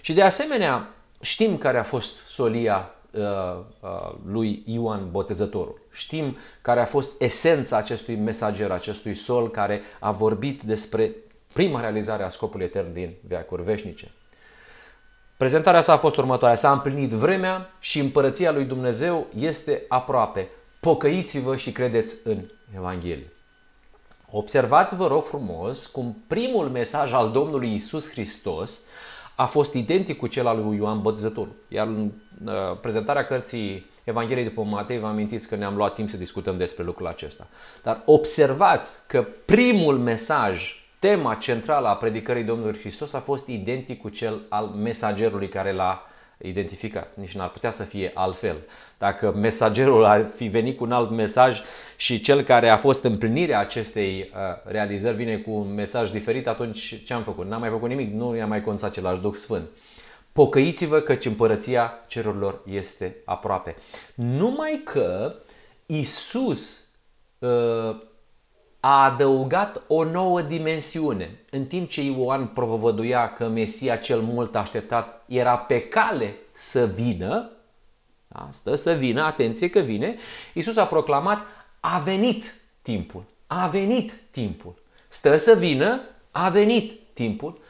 [0.00, 2.99] Și de asemenea, știm care a fost solia Uh, uh,
[4.26, 5.80] lui Ioan Botezătorul.
[5.90, 11.14] Știm care a fost esența acestui mesager, acestui sol care a vorbit despre
[11.52, 14.10] prima realizare a scopului etern din veacuri veșnice.
[15.36, 16.56] Prezentarea sa a fost următoarea.
[16.56, 20.48] S-a împlinit vremea și împărăția lui Dumnezeu este aproape.
[20.80, 22.38] Pocăiți-vă și credeți în
[22.76, 23.32] Evanghelie.
[24.30, 28.80] Observați, vă rog frumos, cum primul mesaj al Domnului Isus Hristos
[29.40, 31.52] a fost identic cu cel al lui Ioan Botezătorul.
[31.68, 32.10] Iar în
[32.44, 36.84] uh, prezentarea cărții Evangheliei după Matei, vă amintiți că ne-am luat timp să discutăm despre
[36.84, 37.46] lucrul acesta.
[37.82, 44.08] Dar observați că primul mesaj, tema centrală a predicării Domnului Hristos a fost identic cu
[44.08, 46.02] cel al mesagerului care l-a
[46.42, 47.10] identificat.
[47.14, 48.56] Nici n-ar putea să fie altfel.
[48.98, 51.60] Dacă mesagerul ar fi venit cu un alt mesaj
[51.96, 57.02] și cel care a fost împlinirea acestei uh, realizări vine cu un mesaj diferit, atunci
[57.04, 57.46] ce am făcut?
[57.46, 59.68] N-am mai făcut nimic, nu i-am mai conțat același Duh Sfânt.
[60.32, 63.76] Pocăiți-vă căci împărăția cerurilor este aproape.
[64.14, 65.34] Numai că
[65.86, 66.88] Isus
[67.38, 68.08] uh,
[68.80, 71.38] a adăugat o nouă dimensiune.
[71.50, 77.50] În timp ce Ioan propovăduia că Mesia cel mult așteptat era pe cale să vină,
[78.28, 80.16] asta să vină, atenție că vine,
[80.54, 81.38] Isus a proclamat,
[81.80, 84.74] a venit timpul, a venit timpul.
[85.08, 87.60] Stă să vină, a venit timpul.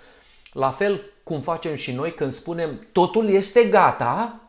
[0.52, 4.40] La fel cum facem și noi când spunem totul este gata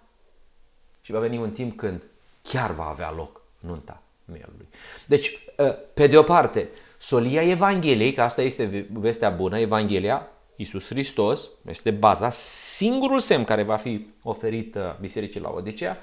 [1.01, 2.03] și va veni un timp când
[2.41, 4.67] chiar va avea loc nunta mielului.
[5.05, 5.50] Deci, ă,
[5.93, 11.91] pe de o parte, solia Evangheliei, că asta este vestea bună, Evanghelia, Iisus Hristos, este
[11.91, 15.97] baza, singurul semn care va fi oferit ă, Bisericii la Odisea,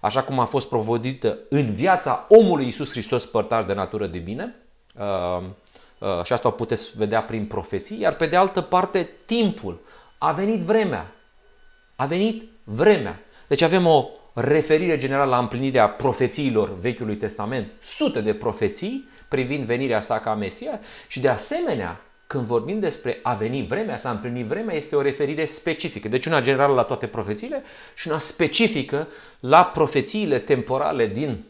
[0.00, 4.54] așa cum a fost provodită în viața omului Iisus Hristos părtaș de natură de bine,
[4.98, 5.42] ă,
[6.24, 9.80] și asta o puteți vedea prin profeții, iar pe de altă parte timpul.
[10.18, 11.12] A venit vremea.
[11.96, 13.20] A venit vremea.
[13.48, 20.00] Deci avem o referire generală la împlinirea profețiilor Vechiului Testament, sute de profeții privind venirea
[20.00, 24.74] sa ca Mesia și de asemenea, când vorbim despre a veni vremea, să împlini vremea,
[24.74, 26.08] este o referire specifică.
[26.08, 27.62] Deci una generală la toate profețiile
[27.94, 29.08] și una specifică
[29.40, 31.44] la profețiile temporale din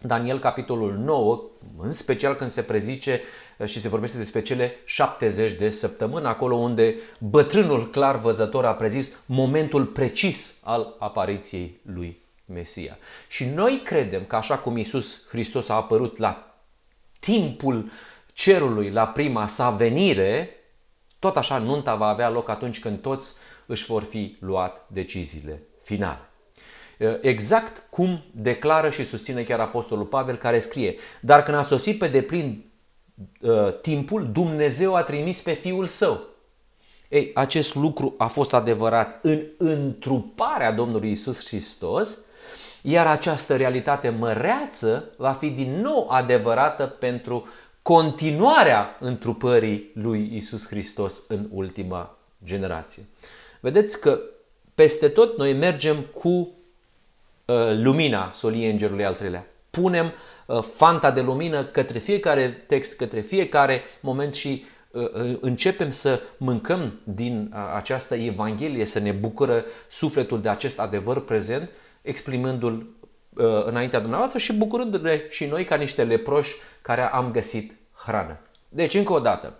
[0.00, 1.42] Daniel capitolul 9,
[1.78, 6.54] în special când se prezice uh, și se vorbește despre cele 70 de săptămâni, acolo
[6.54, 12.98] unde bătrânul clar văzător a prezis momentul precis al apariției lui Mesia.
[13.28, 16.56] Și noi credem că așa cum Isus Hristos a apărut la
[17.20, 17.90] timpul
[18.32, 20.50] cerului, la prima sa venire,
[21.18, 23.34] tot așa nunta va avea loc atunci când toți
[23.66, 26.20] își vor fi luat deciziile finale.
[26.98, 31.98] Uh, exact cum declară și susține chiar Apostolul Pavel care scrie Dar când a sosit
[31.98, 32.71] pe deplin
[33.40, 36.20] uh, timpul, Dumnezeu a trimis pe Fiul Său.
[37.08, 42.18] Ei, acest lucru a fost adevărat în întruparea Domnului Isus Hristos,
[42.82, 47.48] iar această realitate măreață va fi din nou adevărată pentru
[47.82, 53.02] continuarea întrupării lui Isus Hristos în ultima generație.
[53.60, 54.20] Vedeți că
[54.74, 56.52] peste tot noi mergem cu
[57.44, 59.46] Uh, lumina soliei îngerului al treilea.
[59.70, 60.12] Punem uh,
[60.60, 67.54] fanta de lumină către fiecare text, către fiecare moment și uh, începem să mâncăm din
[67.74, 71.70] această Evanghelie, să ne bucură sufletul de acest adevăr prezent,
[72.02, 72.86] exprimându-l
[73.64, 78.38] înaintea dumneavoastră și bucurându-ne și noi ca niște leproși care am găsit hrană.
[78.68, 79.54] Deci, încă o dată,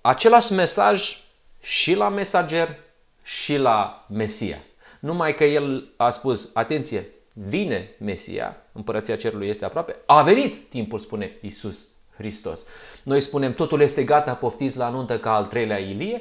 [0.00, 1.16] același mesaj
[1.60, 2.78] și la mesager
[3.22, 4.62] și la Mesia.
[5.00, 10.98] Numai că el a spus, atenție, vine Mesia, împărăția cerului este aproape, a venit timpul,
[10.98, 12.66] spune Isus Hristos.
[13.02, 16.20] Noi spunem, totul este gata, poftiți la nuntă ca al treilea Ilie,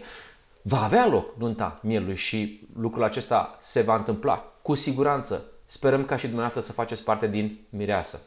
[0.61, 4.53] va avea loc nunta mielului și lucrul acesta se va întâmpla.
[4.61, 8.21] Cu siguranță, sperăm ca și dumneavoastră să faceți parte din mireasă.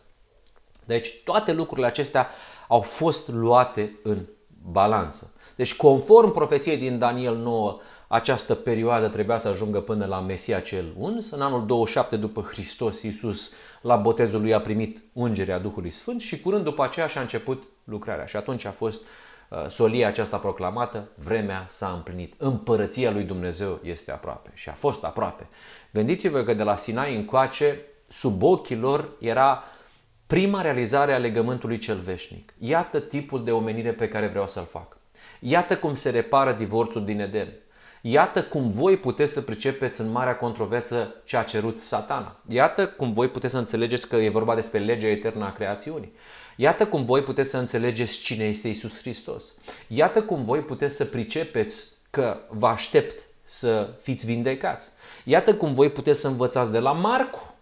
[0.85, 2.29] Deci toate lucrurile acestea
[2.68, 4.27] au fost luate în
[4.70, 5.33] balanță.
[5.57, 7.81] Deci conform profeției din Daniel 9,
[8.14, 11.31] această perioadă trebuia să ajungă până la Mesia cel uns.
[11.31, 16.40] În anul 27 după Hristos, Iisus la botezul lui a primit ungerea Duhului Sfânt și
[16.40, 18.24] curând după aceea și-a început lucrarea.
[18.27, 22.35] Și atunci a fost uh, solia aceasta proclamată, vremea s-a împlinit.
[22.37, 25.46] Împărăția lui Dumnezeu este aproape și a fost aproape.
[25.90, 29.62] Gândiți-vă că de la Sinai încoace, sub ochii lor era
[30.27, 32.55] prima realizare a legământului cel veșnic.
[32.59, 34.96] Iată tipul de omenire pe care vreau să-l fac.
[35.40, 37.48] Iată cum se repară divorțul din Eden.
[38.07, 42.37] Iată cum voi puteți să pricepeți în marea controversă ce a cerut satana.
[42.49, 46.12] Iată cum voi puteți să înțelegeți că e vorba despre legea eternă a creațiunii.
[46.57, 49.55] Iată cum voi puteți să înțelegeți cine este Isus Hristos.
[49.88, 54.88] Iată cum voi puteți să pricepeți că vă aștept să fiți vindecați.
[55.25, 57.55] Iată cum voi puteți să învățați de la Marcu.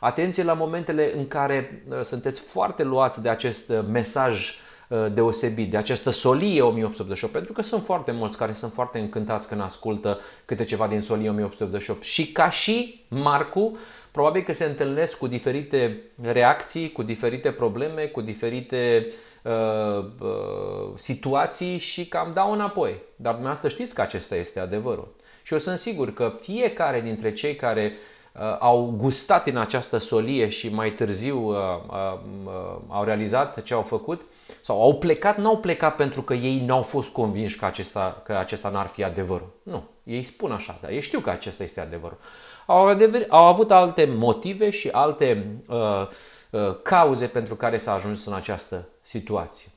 [0.00, 4.65] Atenție la momentele în care uh, sunteți foarte luați de acest uh, mesaj Uh,
[5.12, 9.60] deosebit, de această solie 1888, pentru că sunt foarte mulți care sunt foarte încântați când
[9.60, 13.78] ascultă câte ceva din solie 1888 și ca și Marcu,
[14.10, 19.06] probabil că se întâlnesc cu diferite reacții, cu diferite probleme, cu diferite
[19.42, 23.02] uh, uh, situații și cam dau înapoi.
[23.16, 25.14] Dar dumneavoastră știți că acesta este adevărul.
[25.42, 27.92] Și eu sunt sigur că fiecare dintre cei care
[28.32, 31.56] uh, au gustat în această solie și mai târziu uh,
[31.88, 34.26] uh, uh, au realizat ce au făcut, uh,
[34.60, 38.68] sau au plecat, n-au plecat pentru că ei n-au fost convinși că acesta, că acesta
[38.68, 39.52] n-ar fi adevărul.
[39.62, 39.84] Nu.
[40.04, 42.18] Ei spun așa, dar ei știu că acesta este adevărul.
[42.66, 46.08] Au, adever, au avut alte motive și alte uh,
[46.50, 49.70] uh, cauze pentru care s-a ajuns în această situație.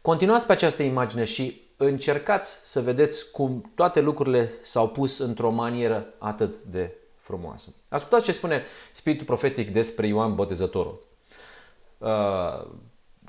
[0.00, 6.06] Continuați pe această imagine și încercați să vedeți cum toate lucrurile s-au pus într-o manieră
[6.18, 7.74] atât de frumoasă.
[7.88, 11.02] Ascultați ce spune Spiritul Profetic despre Ioan Botezătorul,
[11.98, 12.66] uh,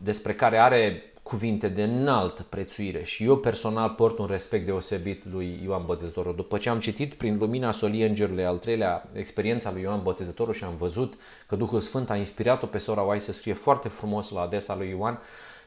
[0.02, 5.60] despre care are cuvinte de înaltă prețuire și eu personal port un respect deosebit lui
[5.64, 6.36] Ioan Botezătorul.
[6.36, 10.64] După ce am citit prin lumina solii îngerului al treilea experiența lui Ioan Botezătorul și
[10.64, 11.14] am văzut
[11.48, 14.90] că Duhul Sfânt a inspirat-o pe sora Oai să scrie foarte frumos la adresa lui
[14.90, 15.20] Ioan,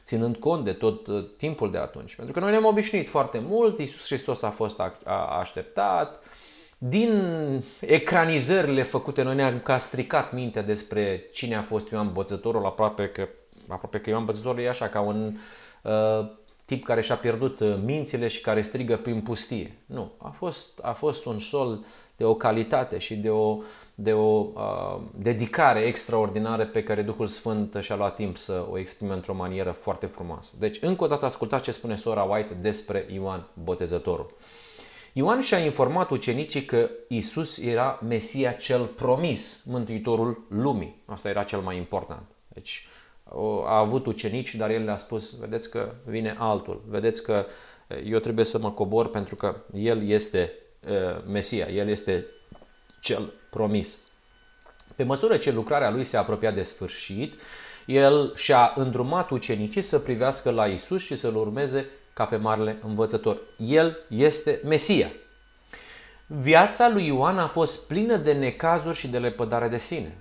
[0.03, 2.15] ținând cont de tot uh, timpul de atunci.
[2.15, 4.81] Pentru că noi ne-am obișnuit foarte mult, Iisus Hristos a fost
[5.39, 6.23] așteptat,
[6.77, 7.11] din
[7.79, 13.27] ecranizările făcute, noi ne-am ca stricat mintea despre cine a fost Ioan Bățătorul, aproape că,
[13.67, 15.37] aproape că Ioan Bățătorul e așa, ca un
[15.81, 16.31] uh,
[16.65, 19.77] tip care și-a pierdut uh, mințile și care strigă prin pustie.
[19.85, 21.85] Nu, a fost, a fost un sol
[22.17, 23.57] de o calitate și de o,
[23.95, 29.13] de o uh, dedicare extraordinară pe care Duhul Sfânt și-a luat timp să o exprime
[29.13, 30.55] într-o manieră foarte frumoasă.
[30.59, 34.33] Deci, încă o dată ascultați ce spune sora White despre Ioan Botezătorul.
[35.13, 41.03] Ioan și-a informat ucenicii că Isus era Mesia cel promis, Mântuitorul lumii.
[41.05, 42.25] Asta era cel mai important.
[42.47, 42.87] Deci
[43.65, 47.45] a avut ucenici, dar el le-a spus, vedeți că vine altul, vedeți că
[48.03, 50.53] eu trebuie să mă cobor pentru că el este
[51.27, 52.25] Mesia, el este
[53.01, 53.99] cel promis.
[54.95, 57.41] Pe măsură ce lucrarea lui se apropia de sfârșit,
[57.85, 63.41] el și-a îndrumat ucenicii să privească la Isus și să-L urmeze ca pe marele învățător.
[63.57, 65.11] El este Mesia.
[66.27, 70.17] Viața lui Ioan a fost plină de necazuri și de lepădare de sine.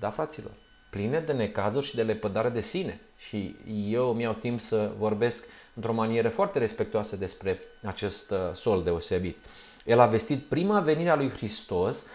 [0.00, 0.52] Da, fraților?
[0.90, 3.00] Plină de necazuri și de lepădare de sine.
[3.16, 3.56] Și
[3.88, 9.36] eu mi-au timp să vorbesc într-o manieră foarte respectoasă despre acest uh, sol deosebit.
[9.84, 12.06] El a vestit prima venire a lui Hristos,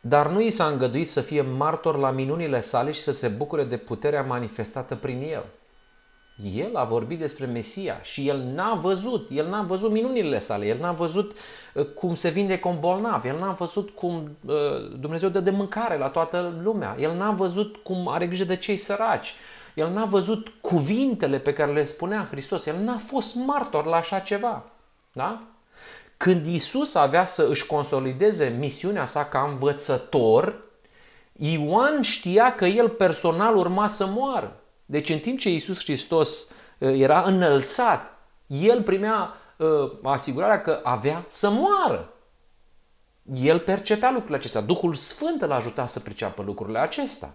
[0.00, 3.64] dar nu i s-a îngăduit să fie martor la minunile sale și să se bucure
[3.64, 5.44] de puterea manifestată prin el.
[6.42, 10.78] El a vorbit despre Mesia și el n-a văzut, el n-a văzut minunile sale, el
[10.78, 11.36] n-a văzut
[11.74, 14.54] uh, cum se vinde un bolnav, el n-a văzut cum uh,
[15.00, 18.76] Dumnezeu dă de mâncare la toată lumea, el n-a văzut cum are grijă de cei
[18.76, 19.34] săraci,
[19.74, 24.18] el n-a văzut cuvintele pe care le spunea Hristos, el n-a fost martor la așa
[24.18, 24.64] ceva.
[25.12, 25.42] Da?
[26.16, 30.62] Când Isus avea să își consolideze misiunea sa ca învățător,
[31.36, 34.56] Ioan știa că el personal urma să moară.
[34.86, 41.24] Deci în timp ce Iisus Hristos uh, era înălțat, el primea uh, asigurarea că avea
[41.28, 42.12] să moară.
[43.34, 44.60] El percepea lucrurile acestea.
[44.60, 47.34] Duhul Sfânt îl ajuta să priceapă lucrurile acestea.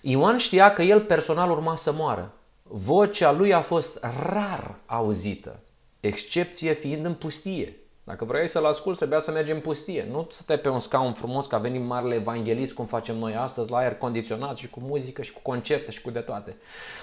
[0.00, 2.32] Ioan știa că el personal urma să moară.
[2.62, 5.60] Vocea lui a fost rar auzită,
[6.00, 7.79] excepție fiind în pustie.
[8.10, 10.06] Dacă vrei să-l asculți, trebuia să mergem în pustie.
[10.10, 13.70] Nu să stai pe un scaun frumos ca venim marele evanghelist cum facem noi astăzi,
[13.70, 16.56] la aer condiționat și cu muzică și cu concerte și cu de toate.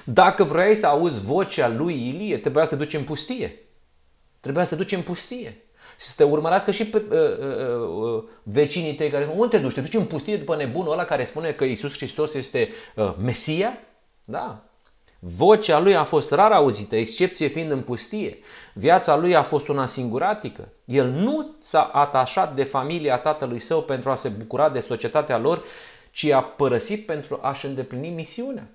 [0.05, 3.59] Dacă vrei să auzi vocea lui Ilie, trebuia să te duci în pustie.
[4.39, 5.61] Trebuia să te duci în pustie.
[5.99, 9.73] Și să te urmărească și pe uh, uh, uh, vecinii tăi care unde te duci?
[9.73, 13.77] Te duci în pustie după nebunul ăla care spune că Isus Hristos este uh, Mesia?
[14.23, 14.66] Da,
[15.19, 18.39] Vocea lui a fost rar auzită, excepție fiind în pustie.
[18.73, 20.69] Viața lui a fost una singuratică.
[20.85, 25.63] El nu s-a atașat de familia tatălui său pentru a se bucura de societatea lor,
[26.11, 28.67] ci a părăsit pentru a-și îndeplini misiunea.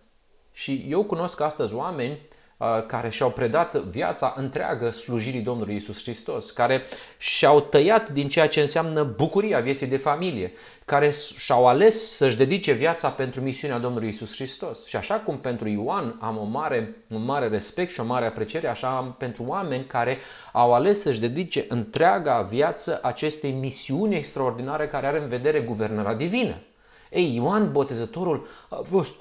[0.53, 2.41] Și eu cunosc astăzi oameni Uh,
[2.87, 6.83] care și-au predat viața întreagă slujirii Domnului Isus Hristos, care
[7.18, 10.53] și-au tăiat din ceea ce înseamnă bucuria vieții de familie,
[10.85, 14.87] care și-au ales să-și dedice viața pentru misiunea Domnului Isus Hristos.
[14.87, 18.68] Și așa cum pentru Ioan am o mare, un mare respect și o mare apreciere,
[18.68, 20.18] așa am pentru oameni care
[20.53, 26.55] au ales să-și dedice întreaga viață acestei misiuni extraordinare care are în vedere guvernarea divină.
[27.11, 29.20] Ei, Ioan Botezătorul a fost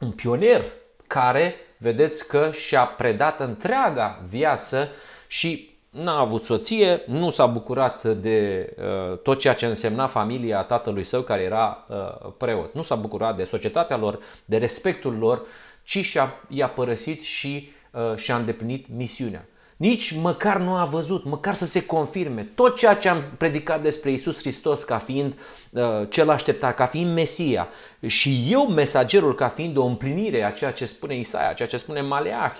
[0.00, 0.62] un pionier
[1.06, 4.88] care vedeți că și-a predat întreaga viață
[5.26, 11.02] și n-a avut soție, nu s-a bucurat de uh, tot ceea ce însemna familia tatălui
[11.02, 12.74] său care era uh, preot.
[12.74, 15.42] Nu s-a bucurat de societatea lor, de respectul lor,
[15.84, 19.46] ci și-a, i-a părăsit și uh, și-a îndeplinit misiunea.
[19.82, 24.10] Nici măcar nu a văzut, măcar să se confirme tot ceea ce am predicat despre
[24.10, 25.38] Isus Hristos ca fiind
[25.70, 27.68] uh, cel așteptat, ca fiind Mesia
[28.06, 32.00] și eu mesagerul ca fiind o împlinire a ceea ce spune Isaia, ceea ce spune
[32.00, 32.52] Maleah.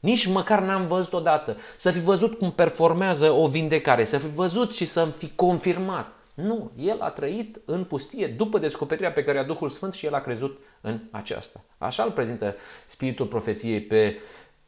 [0.00, 1.56] Nici măcar n-am văzut odată.
[1.76, 6.12] Să fi văzut cum performează o vindecare, să fi văzut și să fi confirmat.
[6.34, 10.14] Nu, el a trăit în pustie după descoperirea pe care a Duhul Sfânt și el
[10.14, 11.64] a crezut în aceasta.
[11.78, 12.56] Așa îl prezintă
[12.86, 14.20] Spiritul Profeției pe,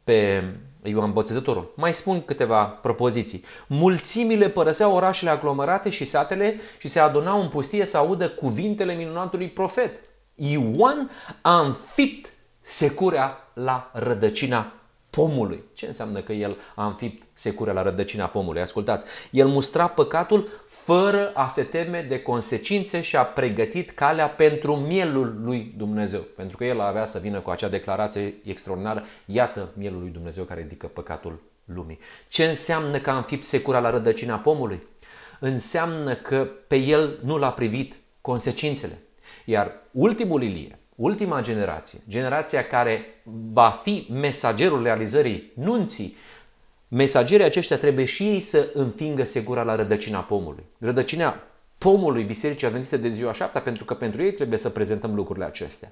[0.03, 0.43] pe
[0.83, 1.73] Ioan Botezătorul.
[1.75, 3.43] Mai spun câteva propoziții.
[3.67, 9.49] Mulțimile părăseau orașele aglomerate și satele și se adunau în pustie să audă cuvintele minunatului
[9.49, 9.99] profet.
[10.35, 11.09] Ioan
[11.41, 14.73] a înfipt securea la rădăcina
[15.09, 15.63] pomului.
[15.73, 18.61] Ce înseamnă că el a înfipt securea la rădăcina pomului?
[18.61, 20.47] Ascultați, el mustra păcatul
[20.91, 26.19] fără a se teme de consecințe și a pregătit calea pentru mielul lui Dumnezeu.
[26.19, 30.61] Pentru că el avea să vină cu acea declarație extraordinară, iată mielul lui Dumnezeu care
[30.61, 31.99] ridică păcatul lumii.
[32.27, 34.87] Ce înseamnă că a înfipt secura la rădăcina pomului?
[35.39, 38.97] Înseamnă că pe el nu l-a privit consecințele.
[39.45, 43.05] Iar ultimul Ilie, ultima generație, generația care
[43.51, 46.15] va fi mesagerul realizării nunții,
[46.93, 50.63] mesagerii aceștia trebuie și ei să înfingă segura la rădăcina pomului.
[50.79, 51.43] Rădăcina
[51.77, 55.91] pomului Bisericii Adventiste de ziua șaptea, pentru că pentru ei trebuie să prezentăm lucrurile acestea.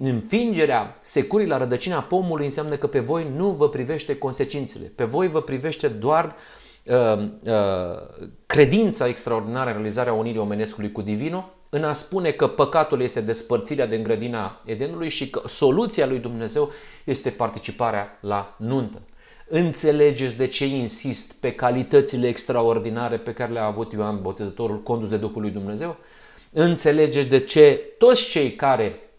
[0.00, 5.28] Înfingerea securii la rădăcina pomului înseamnă că pe voi nu vă privește consecințele, pe voi
[5.28, 6.36] vă privește doar
[6.84, 13.00] uh, uh, credința extraordinară în realizarea unirii omenescului cu divinul, în a spune că păcatul
[13.00, 16.70] este despărțirea de grădina Edenului și că soluția lui Dumnezeu
[17.04, 19.02] este participarea la nuntă.
[19.54, 25.16] Înțelegeți de ce insist pe calitățile extraordinare pe care le-a avut Ioan Botezătorul condus de
[25.16, 25.96] Duhul lui Dumnezeu?
[26.52, 29.10] Înțelegeți de ce toți cei care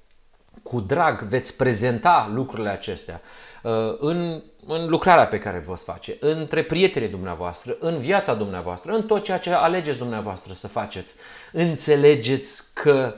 [0.64, 3.22] cu drag veți prezenta lucrurile acestea
[3.64, 9.04] uh, în, în lucrarea pe care vă face, între prietenii dumneavoastră, în viața dumneavoastră, în
[9.04, 11.16] tot ceea ce alegeți dumneavoastră să faceți.
[11.52, 13.16] Înțelegeți că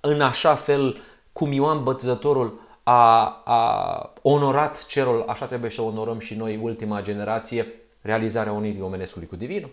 [0.00, 1.02] în așa fel
[1.32, 7.66] cum Ioan Bătăzătorul a, a onorat cerul, așa trebuie să onorăm și noi, ultima generație,
[8.00, 9.70] realizarea unirii omenescului cu divinul.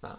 [0.00, 0.18] Da?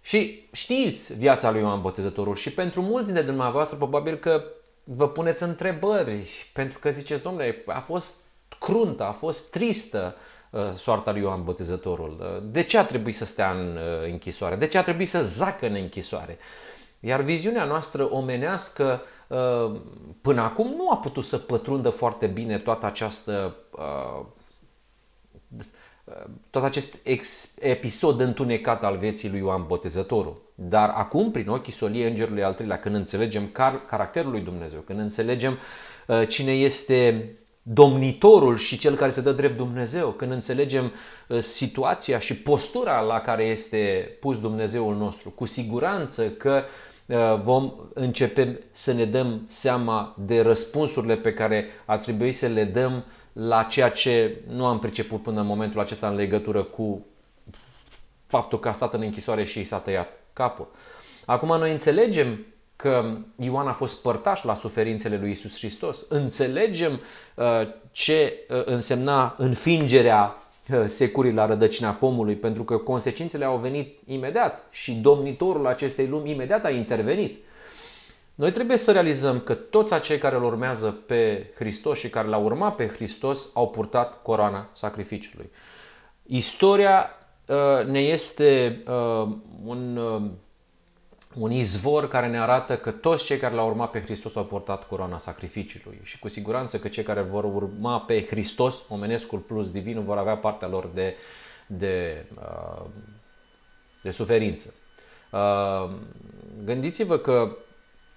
[0.00, 4.44] Și știți viața lui Ioan Botezătorul și pentru mulți dintre dumneavoastră probabil că
[4.84, 8.16] vă puneți întrebări, pentru că ziceți, domnule, a fost
[8.58, 10.16] cruntă, a fost tristă
[10.50, 12.16] uh, soarta lui Ioan Botezătorul.
[12.20, 14.56] Uh, de ce a trebuit să stea în uh, închisoare?
[14.56, 16.38] De ce a trebuit să zacă în închisoare?
[17.00, 19.02] Iar viziunea noastră omenească
[20.20, 23.56] până acum nu a putut să pătrundă foarte bine toată această
[26.50, 26.94] tot acest
[27.60, 30.42] episod întunecat al vieții lui Ioan Botezătorul.
[30.54, 34.98] Dar acum, prin ochii soliei Îngerului al treilea, când înțelegem car- caracterul lui Dumnezeu, când
[34.98, 35.58] înțelegem
[36.06, 37.30] uh, cine este
[37.62, 40.92] domnitorul și cel care se dă drept Dumnezeu, când înțelegem
[41.28, 46.95] uh, situația și postura la care este pus Dumnezeul nostru, cu siguranță că uh,
[47.42, 53.04] vom începe să ne dăm seama de răspunsurile pe care ar trebui să le dăm
[53.32, 57.06] la ceea ce nu am priceput până în momentul acesta în legătură cu
[58.26, 60.68] faptul că a stat în închisoare și i s-a tăiat capul.
[61.24, 62.46] Acum noi înțelegem
[62.76, 66.08] că Ioan a fost părtaș la suferințele lui Isus Hristos.
[66.08, 67.00] Înțelegem
[67.34, 67.46] uh,
[67.90, 70.44] ce uh, însemna înfingerea uh,
[70.86, 76.64] securii la rădăcina pomului, pentru că consecințele au venit imediat și domnitorul acestei lumi imediat
[76.64, 77.38] a intervenit.
[78.34, 82.44] Noi trebuie să realizăm că toți acei care îl urmează pe Hristos și care l-au
[82.44, 85.50] urmat pe Hristos au purtat coroana sacrificiului.
[86.26, 87.10] Istoria
[87.46, 89.28] uh, ne este uh,
[89.64, 90.30] un, uh,
[91.38, 94.86] un izvor care ne arată că toți cei care l-au urmat pe Hristos au purtat
[94.86, 100.04] coroana sacrificiului și cu siguranță că cei care vor urma pe Hristos, omenescul plus divin,
[100.04, 101.16] vor avea partea lor de,
[101.66, 102.26] de,
[104.02, 104.74] de suferință.
[106.64, 107.56] Gândiți-vă că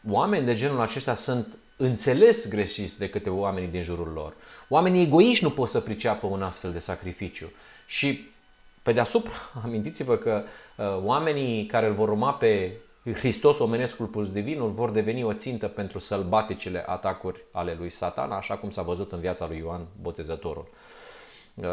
[0.10, 4.34] oameni de genul acesta sunt înțeles greșiți de câte oamenii din jurul lor.
[4.70, 7.52] Oamenii egoiști nu pot să priceapă un astfel de sacrificiu.
[7.86, 8.32] Și
[8.84, 9.32] pe deasupra,
[9.64, 10.44] amintiți-vă că
[10.76, 12.72] uh, oamenii care îl vor urma pe
[13.14, 18.58] Hristos, omenescul plus divinul, vor deveni o țintă pentru sălbaticele atacuri ale lui Satan, așa
[18.58, 20.68] cum s-a văzut în viața lui Ioan Botezătorul.
[21.54, 21.66] Uh,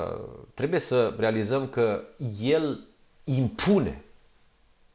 [0.54, 2.02] trebuie să realizăm că
[2.40, 2.80] el
[3.24, 4.00] impune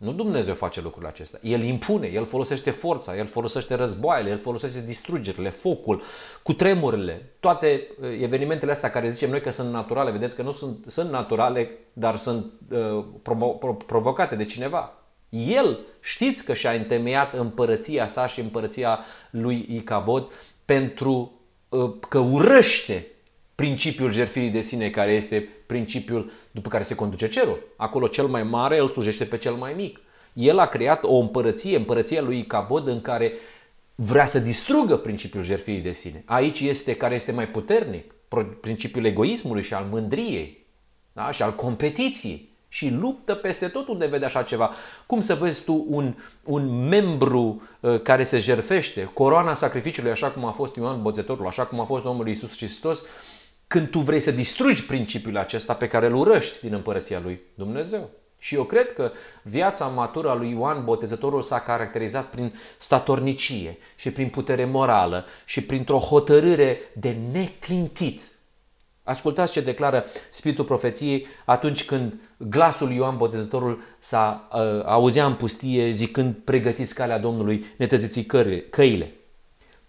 [0.02, 1.40] nu Dumnezeu face lucrurile acestea.
[1.44, 6.02] El impune, El folosește forța, El folosește războaiele, El folosește distrugerile, focul,
[6.44, 10.12] cu tremurile, toate uh, evenimentele astea care zicem noi că sunt naturale.
[10.12, 15.01] Vedeți că nu sunt, sunt naturale, dar sunt uh, provo- provocate de cineva.
[15.32, 20.32] El știți că și-a întemeiat împărăția sa și împărăția lui Icabod
[20.66, 21.32] pentru
[21.70, 23.08] uh, că urăște
[23.56, 27.68] principiul jertfirii de sine care este principiul după care se conduce cerul.
[27.76, 30.00] Acolo cel mai mare îl slujește pe cel mai mic.
[30.34, 33.34] El a creat o împărăție, împărăția lui Icabod în care
[33.96, 36.24] vrea să distrugă principiul jertfirii de sine.
[36.26, 38.14] Aici este care este mai puternic,
[38.62, 40.66] principiul egoismului și al mândriei
[41.14, 41.32] da?
[41.32, 42.50] și al competiției.
[42.74, 44.72] Și luptă peste tot unde vede așa ceva.
[45.06, 50.46] Cum să vezi tu un, un membru uh, care se jerfește, coroana sacrificiului, așa cum
[50.46, 53.06] a fost Ioan Boțetorul, așa cum a fost Domnul Isus Hristos,
[53.68, 58.10] când tu vrei să distrugi principiul acesta pe care îl urăști din împărăția lui Dumnezeu.
[58.38, 59.12] Și eu cred că
[59.44, 65.62] viața matură a lui Ioan Botezătorul s-a caracterizat prin statornicie și prin putere morală și
[65.62, 68.22] printr-o hotărâre de neclintit.
[69.04, 75.90] Ascultați ce declară Spiritul Profeției atunci când glasul Ioan Botezătorul s-a uh, auzea în pustie
[75.90, 78.22] zicând pregătiți calea Domnului, netăziți
[78.70, 79.16] căile.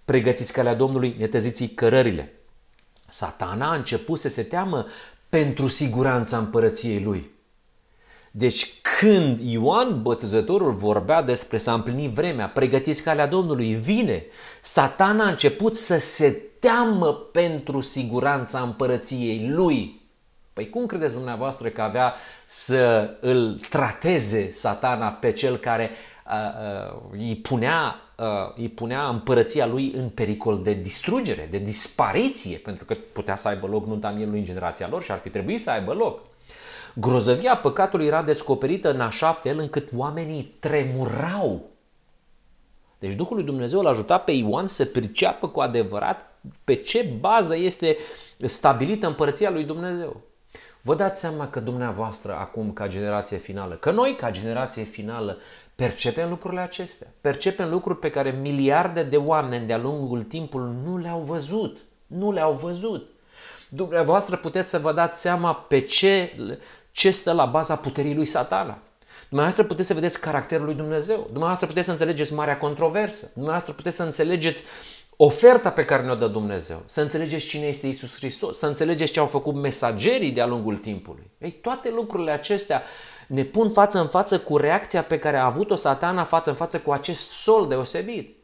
[0.05, 2.33] Pregătiți calea Domnului, netăziți cărările.
[3.09, 4.87] Satana a început să se teamă
[5.29, 7.31] pentru siguranța împărăției lui.
[8.35, 14.24] Deci când Ioan Bătăzătorul vorbea despre să împlini vremea, pregătiți calea Domnului, vine,
[14.61, 20.01] satana a început să se teamă pentru siguranța împărăției lui.
[20.53, 22.14] Păi cum credeți dumneavoastră că avea
[22.45, 25.91] să îl trateze satana pe cel care
[26.26, 32.57] uh, uh, îi, punea, uh, îi punea împărăția lui în pericol de distrugere, de dispariție,
[32.57, 35.61] pentru că putea să aibă loc nunta mielului în generația lor și ar fi trebuit
[35.61, 36.20] să aibă loc.
[36.95, 41.70] Grozăvia păcatului era descoperită în așa fel încât oamenii tremurau.
[42.99, 47.57] Deci Duhul lui Dumnezeu l-a ajutat pe Ioan să priceapă cu adevărat pe ce bază
[47.57, 47.97] este
[48.38, 50.20] stabilită împărăția lui Dumnezeu.
[50.80, 55.38] Vă dați seama că dumneavoastră acum ca generație finală, că noi ca generație finală
[55.74, 57.09] percepem lucrurile acestea.
[57.20, 61.78] Percepem lucruri pe care miliarde de oameni de-a lungul timpului nu le-au văzut.
[62.07, 63.11] Nu le-au văzut.
[63.68, 66.32] Dumneavoastră puteți să vă dați seama pe ce
[66.93, 68.78] ce stă la baza puterii lui satana.
[69.28, 71.16] Dumneavoastră puteți să vedeți caracterul lui Dumnezeu.
[71.16, 73.30] Dumneavoastră puteți să înțelegeți marea controversă.
[73.32, 74.64] Dumneavoastră puteți să înțelegeți
[75.16, 76.82] oferta pe care ne-o dă Dumnezeu.
[76.84, 78.59] Să înțelegeți cine este Isus Hristos.
[78.59, 81.30] Să înțelegeți ce au făcut mesagerii de-a lungul timpului.
[81.38, 82.82] Ei, toate lucrurile acestea
[83.26, 86.78] ne pun față în față cu reacția pe care a avut-o satana față în față
[86.78, 88.36] cu acest sol deosebit.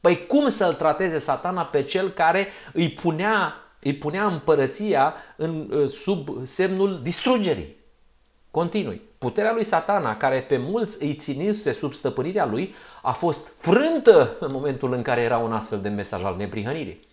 [0.00, 6.28] Păi cum să-l trateze satana pe cel care îi punea, îi punea împărăția în, sub
[6.42, 7.75] semnul distrugerii?
[8.56, 9.00] Continui.
[9.18, 14.52] Puterea lui satana, care pe mulți îi ținise sub stăpânirea lui, a fost frântă în
[14.52, 17.06] momentul în care era un astfel de mesaj al neprihănirii.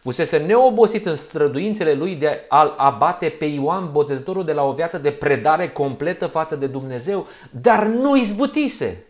[0.00, 4.98] Fusese neobosit în străduințele lui de a abate pe Ioan Botezătorul de la o viață
[4.98, 9.04] de predare completă față de Dumnezeu, dar nu izbutise.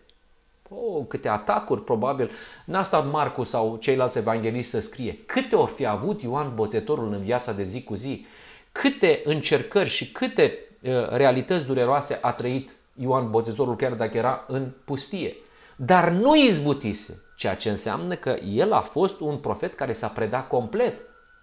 [0.68, 2.30] Oh, câte atacuri, probabil.
[2.64, 5.18] N-a stat Marcu sau ceilalți evangeliști să scrie.
[5.26, 8.26] Câte ori fi avut Ioan Boțetorul în viața de zi cu zi?
[8.72, 10.73] Câte încercări și câte Uh,
[11.10, 15.36] realități dureroase a trăit Ioan Botezorul chiar dacă era în pustie.
[15.76, 20.48] Dar nu izbutise, ceea ce înseamnă că el a fost un profet care s-a predat
[20.48, 20.94] complet,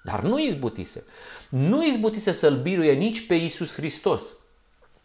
[0.04, 1.06] dar nu izbutise.
[1.50, 4.36] Nu izbutise să-l biruie nici pe Isus Hristos.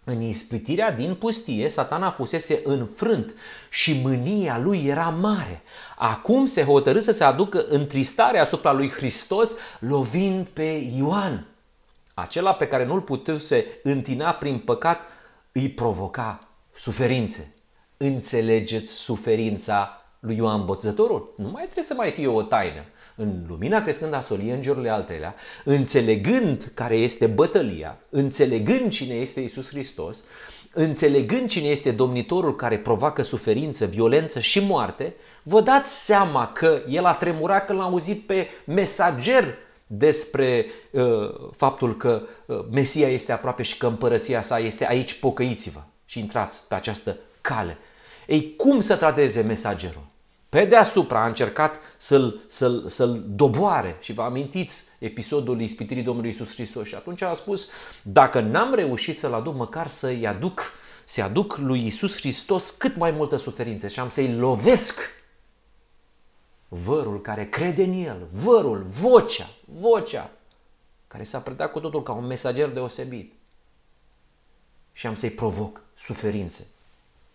[0.05, 3.35] În ispitirea din pustie, satana fusese înfrânt
[3.71, 5.63] și mânia lui era mare.
[5.97, 11.47] Acum se hotărâ să se aducă întristare asupra lui Hristos, lovind pe Ioan.
[12.19, 15.01] Acela pe care nu-l putuse întina prin păcat
[15.53, 17.55] îi provoca suferințe.
[17.97, 21.35] Înțelegeți suferința lui Ioan Botezătorul?
[21.37, 22.85] Nu mai trebuie să mai fie o taină.
[23.17, 29.41] În lumina crescând a solii îngerurile al treilea, înțelegând care este bătălia, înțelegând cine este
[29.41, 30.25] Isus Hristos,
[30.73, 37.05] înțelegând cine este domnitorul care provoacă suferință, violență și moarte, vă dați seama că el
[37.05, 43.63] a tremurat când l-a auzit pe mesager despre uh, faptul că uh, Mesia este aproape
[43.63, 47.79] și că împărăția sa este aici, pocăiți-vă și intrați pe această cale.
[48.27, 50.07] Ei, cum să trateze mesagerul?
[50.49, 56.55] Pe deasupra a încercat să-l, să-l, să-l doboare și vă amintiți episodul ispitirii Domnului Isus
[56.55, 57.69] Hristos și atunci a spus
[58.03, 60.73] dacă n-am reușit să-l aduc măcar să-i aduc,
[61.05, 65.01] să aduc lui Isus Hristos cât mai multă suferință și am să-i lovesc
[66.69, 70.31] vărul care crede în el, vărul, vocea, vocea,
[71.09, 73.33] care s-a predat cu totul ca un mesager deosebit.
[74.93, 76.67] Și am să-i provoc suferințe,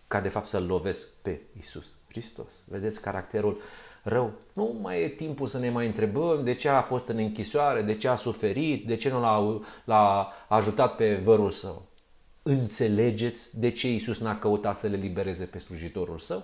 [0.08, 2.54] ca de fapt să-L lovesc pe Isus Hristos.
[2.66, 3.62] Vedeți caracterul
[4.04, 4.32] rău?
[4.54, 7.96] Nu mai e timpul să ne mai întrebăm de ce a fost în închisoare, de
[7.96, 11.86] ce a suferit, de ce nu l-a, l-a ajutat pe vărul său.
[12.44, 16.44] Înțelegeți de ce Isus n-a căutat să le libereze pe slujitorul său?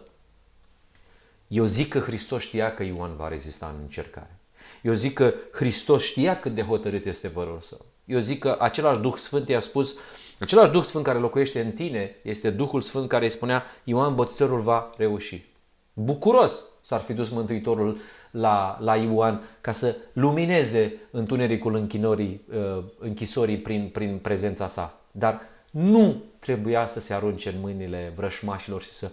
[1.47, 4.39] Eu zic că Hristos știa că Ioan va rezista în încercare.
[4.81, 7.85] Eu zic că Hristos știa cât de hotărât este vărul său.
[8.05, 9.95] Eu zic că același Duh Sfânt i-a spus,
[10.39, 14.59] același Duh Sfânt care locuiește în tine este Duhul Sfânt care îi spunea Ioan Botezătorul
[14.59, 15.45] va reuși.
[15.93, 17.97] Bucuros s-ar fi dus Mântuitorul
[18.31, 24.99] la, la Ioan ca să lumineze întunericul închinorii, uh, închisorii prin, prin prezența sa.
[25.11, 25.41] Dar
[25.71, 29.11] nu trebuia să se arunce în mâinile vrășmașilor și să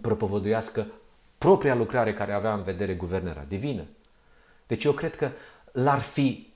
[0.00, 0.86] propovăduiască
[1.40, 3.82] propria lucrare care avea în vedere guvernarea divină.
[4.66, 5.30] Deci eu cred că
[5.72, 6.52] l-ar fi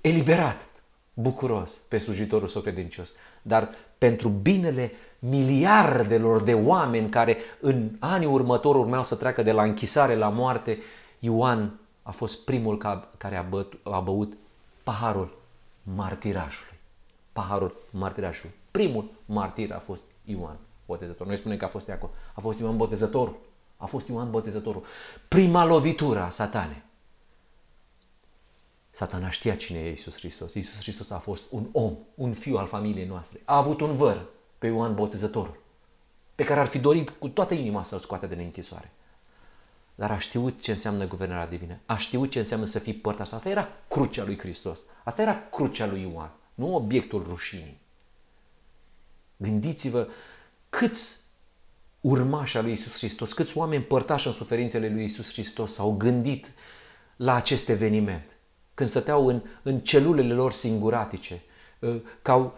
[0.00, 0.68] eliberat
[1.14, 3.12] bucuros pe slujitorul său credincios,
[3.42, 9.62] dar pentru binele miliardelor de oameni care în anii următori urmeau să treacă de la
[9.62, 10.78] închisare la moarte,
[11.18, 12.78] Ioan a fost primul
[13.16, 14.32] care a, băut, a băut
[14.82, 15.38] paharul
[15.82, 16.78] martirajului.
[17.32, 18.54] Paharul martirajului.
[18.70, 20.56] Primul martir a fost Ioan
[20.86, 21.26] Botezătorul.
[21.26, 22.12] Noi spunem că a fost acolo.
[22.34, 23.36] A fost Ioan Botezătorul.
[23.80, 24.84] A fost Ioan Botezătorul.
[25.28, 26.82] Prima lovitură a satanei.
[28.90, 30.54] Satana știa cine e Isus Hristos.
[30.54, 33.40] Isus Hristos a fost un om, un fiu al familiei noastre.
[33.44, 34.24] A avut un văr
[34.58, 35.62] pe Ioan Botezătorul,
[36.34, 38.92] pe care ar fi dorit cu toată inima să-l scoate de închisoare.
[39.94, 41.78] Dar a știut ce înseamnă guvernarea divină.
[41.86, 43.36] A știut ce înseamnă să fii părta asta.
[43.36, 44.80] Asta era crucea lui Hristos.
[45.04, 47.80] Asta era crucea lui Ioan, nu obiectul rușinii.
[49.36, 50.08] Gândiți-vă
[50.70, 51.20] câți
[52.00, 56.50] urmași al lui Isus Hristos, câți oameni părtași în suferințele lui Isus Hristos s-au gândit
[57.16, 58.34] la acest eveniment
[58.80, 61.42] când stăteau în, în celulele lor singuratice,
[61.78, 61.96] uh,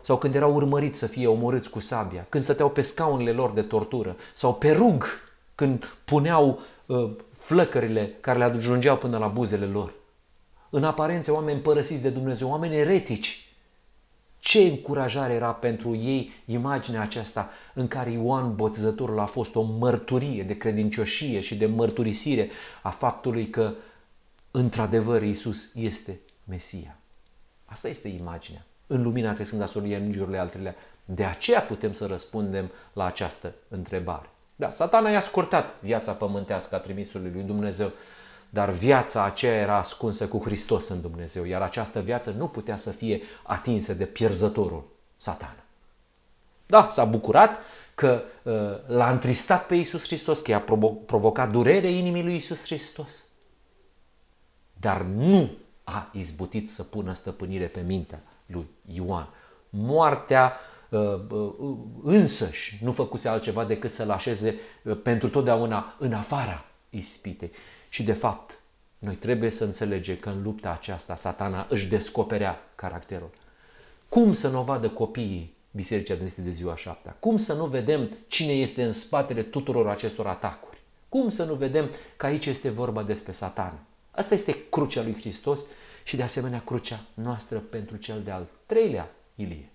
[0.00, 3.62] sau când erau urmăriți să fie omorâți cu sabia, când stăteau pe scaunele lor de
[3.62, 5.04] tortură, sau pe rug,
[5.54, 9.92] când puneau uh, flăcările care le ajungeau până la buzele lor.
[10.70, 13.51] În aparențe, oameni părăsiți de Dumnezeu, oameni eretici.
[14.44, 20.42] Ce încurajare era pentru ei imaginea aceasta în care Ioan Botezătorul a fost o mărturie
[20.42, 22.50] de credincioșie și de mărturisire
[22.82, 23.74] a faptului că
[24.50, 26.96] într-adevăr Iisus este Mesia.
[27.64, 28.66] Asta este imaginea.
[28.86, 30.74] În lumina crescând a solie în jurile altele.
[31.04, 34.30] De aceea putem să răspundem la această întrebare.
[34.56, 37.92] Da, satana i-a scurtat viața pământească a trimisului lui Dumnezeu,
[38.52, 42.90] dar viața aceea era ascunsă cu Hristos în Dumnezeu, iar această viață nu putea să
[42.90, 44.84] fie atinsă de pierzătorul,
[45.16, 45.56] satana.
[46.66, 47.58] Da, s-a bucurat
[47.94, 48.52] că uh,
[48.86, 50.64] l-a întristat pe Iisus Hristos, că i-a
[51.06, 53.24] provocat durere inimii lui Iisus Hristos
[54.82, 55.50] dar nu
[55.84, 59.28] a izbutit să pună stăpânire pe mintea lui Ioan.
[59.70, 60.52] Moartea
[60.88, 61.00] uh,
[61.30, 67.50] uh, însăși nu făcuse altceva decât să-l așeze uh, pentru totdeauna în afara ispitei.
[67.92, 68.58] Și de fapt,
[68.98, 73.30] noi trebuie să înțelegem că în lupta aceasta satana își descoperea caracterul.
[74.08, 77.16] Cum să nu o vadă copiii Bisericii Adventiste de ziua șaptea?
[77.18, 80.80] Cum să nu vedem cine este în spatele tuturor acestor atacuri?
[81.08, 83.78] Cum să nu vedem că aici este vorba despre satan?
[84.10, 85.64] Asta este crucea lui Hristos
[86.04, 89.71] și de asemenea crucea noastră pentru cel de-al treilea Ilie.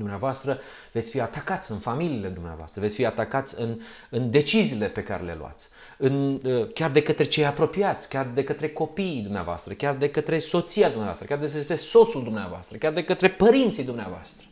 [0.00, 0.60] Dumneavoastră
[0.92, 3.80] veți fi atacați în familiile dumneavoastră, veți fi atacați în,
[4.10, 8.44] în deciziile pe care le luați, în, uh, chiar de către cei apropiați, chiar de
[8.44, 13.04] către copiii dumneavoastră, chiar de către soția dumneavoastră, chiar de către soțul dumneavoastră, chiar de
[13.04, 14.46] către părinții dumneavoastră.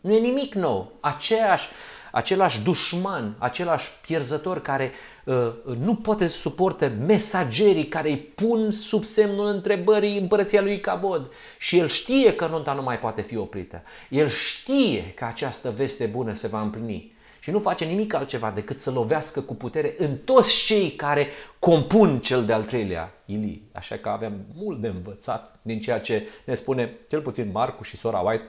[0.00, 0.92] Nu e nimic nou.
[1.00, 1.68] Aceeași,
[2.12, 4.92] același dușman, același pierzător care
[5.24, 11.32] uh, nu poate să suporte mesagerii care îi pun sub semnul întrebării împărăția lui Cabod.
[11.58, 13.82] Și el știe că nunta nu mai poate fi oprită.
[14.08, 17.12] El știe că această veste bună se va împlini.
[17.40, 22.20] Și nu face nimic altceva decât să lovească cu putere în toți cei care compun
[22.20, 23.68] cel de-al treilea Ilii.
[23.72, 27.96] Așa că avem mult de învățat din ceea ce ne spune cel puțin Marcu și
[27.96, 28.44] sora White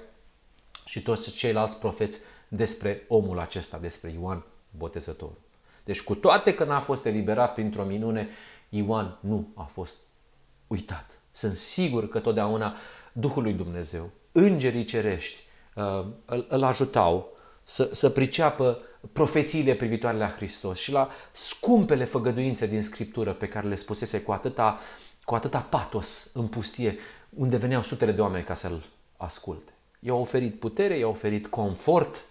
[0.85, 2.19] și toți ceilalți profeți
[2.55, 5.37] despre omul acesta, despre Ioan Botezătorul.
[5.83, 8.29] Deci cu toate că n-a fost eliberat printr-o minune,
[8.69, 9.95] Ioan nu a fost
[10.67, 11.19] uitat.
[11.31, 12.75] Sunt sigur că totdeauna
[13.11, 15.43] Duhul lui Dumnezeu, îngerii cerești,
[15.75, 17.31] uh, îl, îl ajutau
[17.63, 18.81] să, să priceapă
[19.11, 24.31] profețiile privitoare la Hristos și la scumpele făgăduințe din Scriptură pe care le spusese cu
[24.31, 24.79] atâta,
[25.23, 26.97] cu atâta patos în pustie,
[27.29, 28.85] unde veneau sutele de oameni ca să-l
[29.17, 29.71] asculte.
[29.99, 32.25] I-a oferit putere, i-a oferit confort,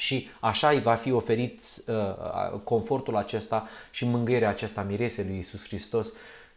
[0.00, 5.66] și așa îi va fi oferit uh, confortul acesta și mângâierea acesta miresei lui Isus
[5.66, 6.12] Hristos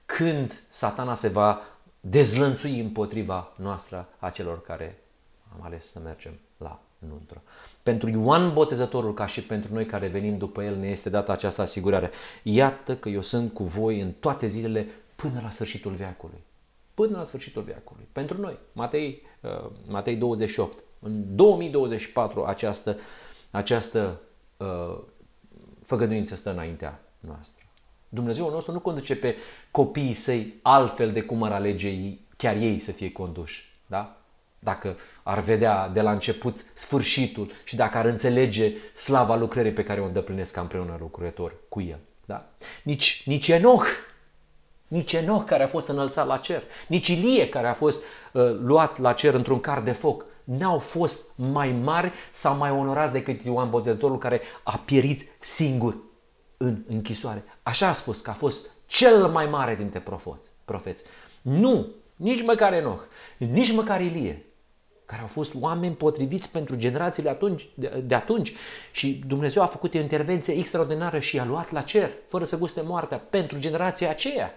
[0.06, 1.62] când satana se va
[2.00, 5.00] dezlănțui împotriva noastră a celor care
[5.58, 7.42] am ales să mergem la nuntă.
[7.84, 11.62] Pentru Ioan Botezătorul, ca și pentru noi care venim după el, ne este dată această
[11.62, 12.12] asigurare.
[12.44, 16.44] Iată că eu sunt cu voi în toate zilele până la sfârșitul veacului.
[16.94, 18.08] Până la sfârșitul veacului.
[18.12, 18.58] Pentru noi.
[18.72, 20.84] Matei, uh, Matei 28.
[21.00, 22.98] În 2024 această
[23.54, 24.22] această
[24.58, 24.98] uh,
[25.86, 27.64] făgăduință stă înaintea noastră.
[28.10, 29.36] Dumnezeu nostru nu conduce pe
[29.72, 33.72] copiii săi altfel de cum ar alege ei, chiar ei să fie conduși.
[33.86, 34.18] Da?
[34.60, 40.02] Dacă ar vedea de la început sfârșitul și dacă ar înțelege slava lucrării pe care
[40.02, 42.00] o îndeplinesc ca împreună lucrător cu el.
[42.26, 42.50] Da?
[42.84, 43.86] Nici, nici Enoch,
[44.88, 48.98] nici Enoch care a fost înălțat la cer, nici Ilie care a fost uh, luat
[48.98, 53.70] la cer într-un car de foc, n-au fost mai mari sau mai onorați decât Ioan
[53.70, 55.98] Botezătorul care a pierit singur
[56.58, 57.44] în închisoare.
[57.64, 60.04] Așa a spus că a fost cel mai mare dintre
[60.66, 61.04] profeți.
[61.42, 63.02] Nu, nici măcar Enoch,
[63.38, 64.46] nici măcar Ilie,
[65.06, 68.54] care au fost oameni potriviți pentru generațiile atunci, de, de atunci
[68.92, 72.82] și Dumnezeu a făcut o intervenție extraordinară și i-a luat la cer, fără să guste
[72.82, 74.54] moartea, pentru generația aceea.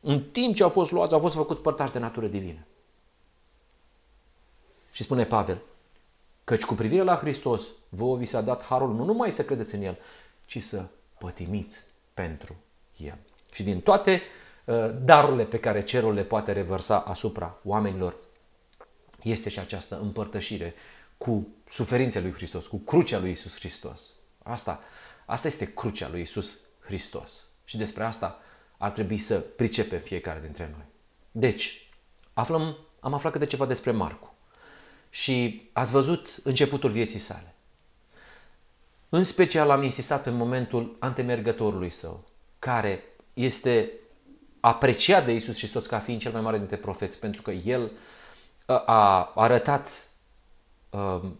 [0.00, 2.66] În timp ce au fost luați, au fost făcuți părtași de natură divină.
[4.94, 5.60] Și spune Pavel,
[6.44, 9.82] căci cu privire la Hristos, vouă vi s-a dat harul nu numai să credeți în
[9.82, 9.98] El,
[10.46, 10.86] ci să
[11.18, 11.84] pătimiți
[12.14, 12.56] pentru
[12.96, 13.18] El.
[13.52, 14.22] Și din toate
[14.64, 18.16] uh, darurile pe care cerul le poate revărsa asupra oamenilor,
[19.22, 20.74] este și această împărtășire
[21.18, 24.14] cu suferințele lui Hristos, cu crucea lui Isus Hristos.
[24.42, 24.80] Asta,
[25.24, 27.48] asta este crucea lui Isus Hristos.
[27.64, 28.40] Și despre asta
[28.76, 30.84] ar trebui să pricepem fiecare dintre noi.
[31.30, 31.90] Deci,
[32.32, 34.33] aflăm, am aflat câte ceva despre Marcu
[35.14, 37.54] și ați văzut începutul vieții sale.
[39.08, 42.24] În special am insistat pe momentul antemergătorului său,
[42.58, 43.04] care
[43.34, 43.92] este
[44.60, 47.92] apreciat de Isus Hristos ca fiind cel mai mare dintre profeți, pentru că el
[48.66, 50.08] a arătat
[50.90, 51.38] um,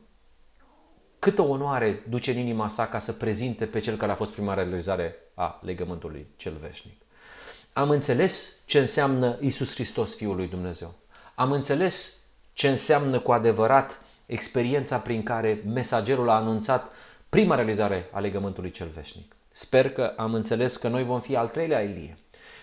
[1.19, 4.55] câtă onoare duce în inima sa ca să prezinte pe cel care a fost prima
[4.55, 7.01] realizare a legământului cel veșnic.
[7.73, 10.95] Am înțeles ce înseamnă Isus Hristos, Fiul lui Dumnezeu.
[11.35, 12.24] Am înțeles
[12.55, 16.91] ce înseamnă cu adevărat experiența prin care mesagerul a anunțat
[17.29, 19.37] prima realizare a legământului cel veșnic.
[19.51, 22.19] Sper că am înțeles că noi vom fi al treilea Ilie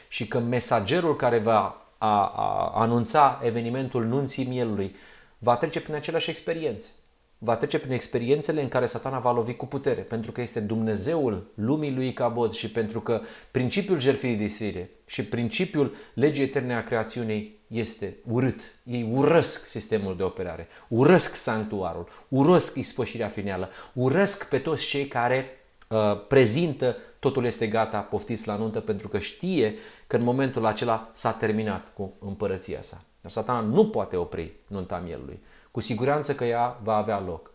[0.07, 4.95] și că mesagerul care va a, a anunța evenimentul nunții mielului
[5.37, 6.89] va trece prin aceleași experiențe.
[7.37, 11.51] Va trece prin experiențele în care satana va lovi cu putere, pentru că este Dumnezeul
[11.53, 13.21] lumii lui Cabod și pentru că
[13.51, 18.61] principiul jertfirii de sire și principiul legii eterne a creațiunii este urât.
[18.83, 25.59] Ei urăsc sistemul de operare, urăsc sanctuarul, urăsc ispășirea finală, urăsc pe toți cei care
[25.89, 29.75] uh, prezintă totul este gata, poftiți la nuntă, pentru că știe
[30.07, 33.03] că în momentul acela s-a terminat cu împărăția sa.
[33.21, 35.39] Dar satana nu poate opri nunta mielului.
[35.71, 37.51] Cu siguranță că ea va avea loc.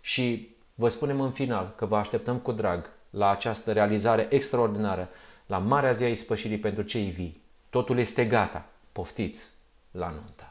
[0.00, 5.08] Și vă spunem în final că vă așteptăm cu drag la această realizare extraordinară,
[5.46, 7.40] la Marea Zi a Ispășirii pentru cei vii.
[7.70, 9.57] Totul este gata, poftiți
[9.90, 10.47] la nuntă.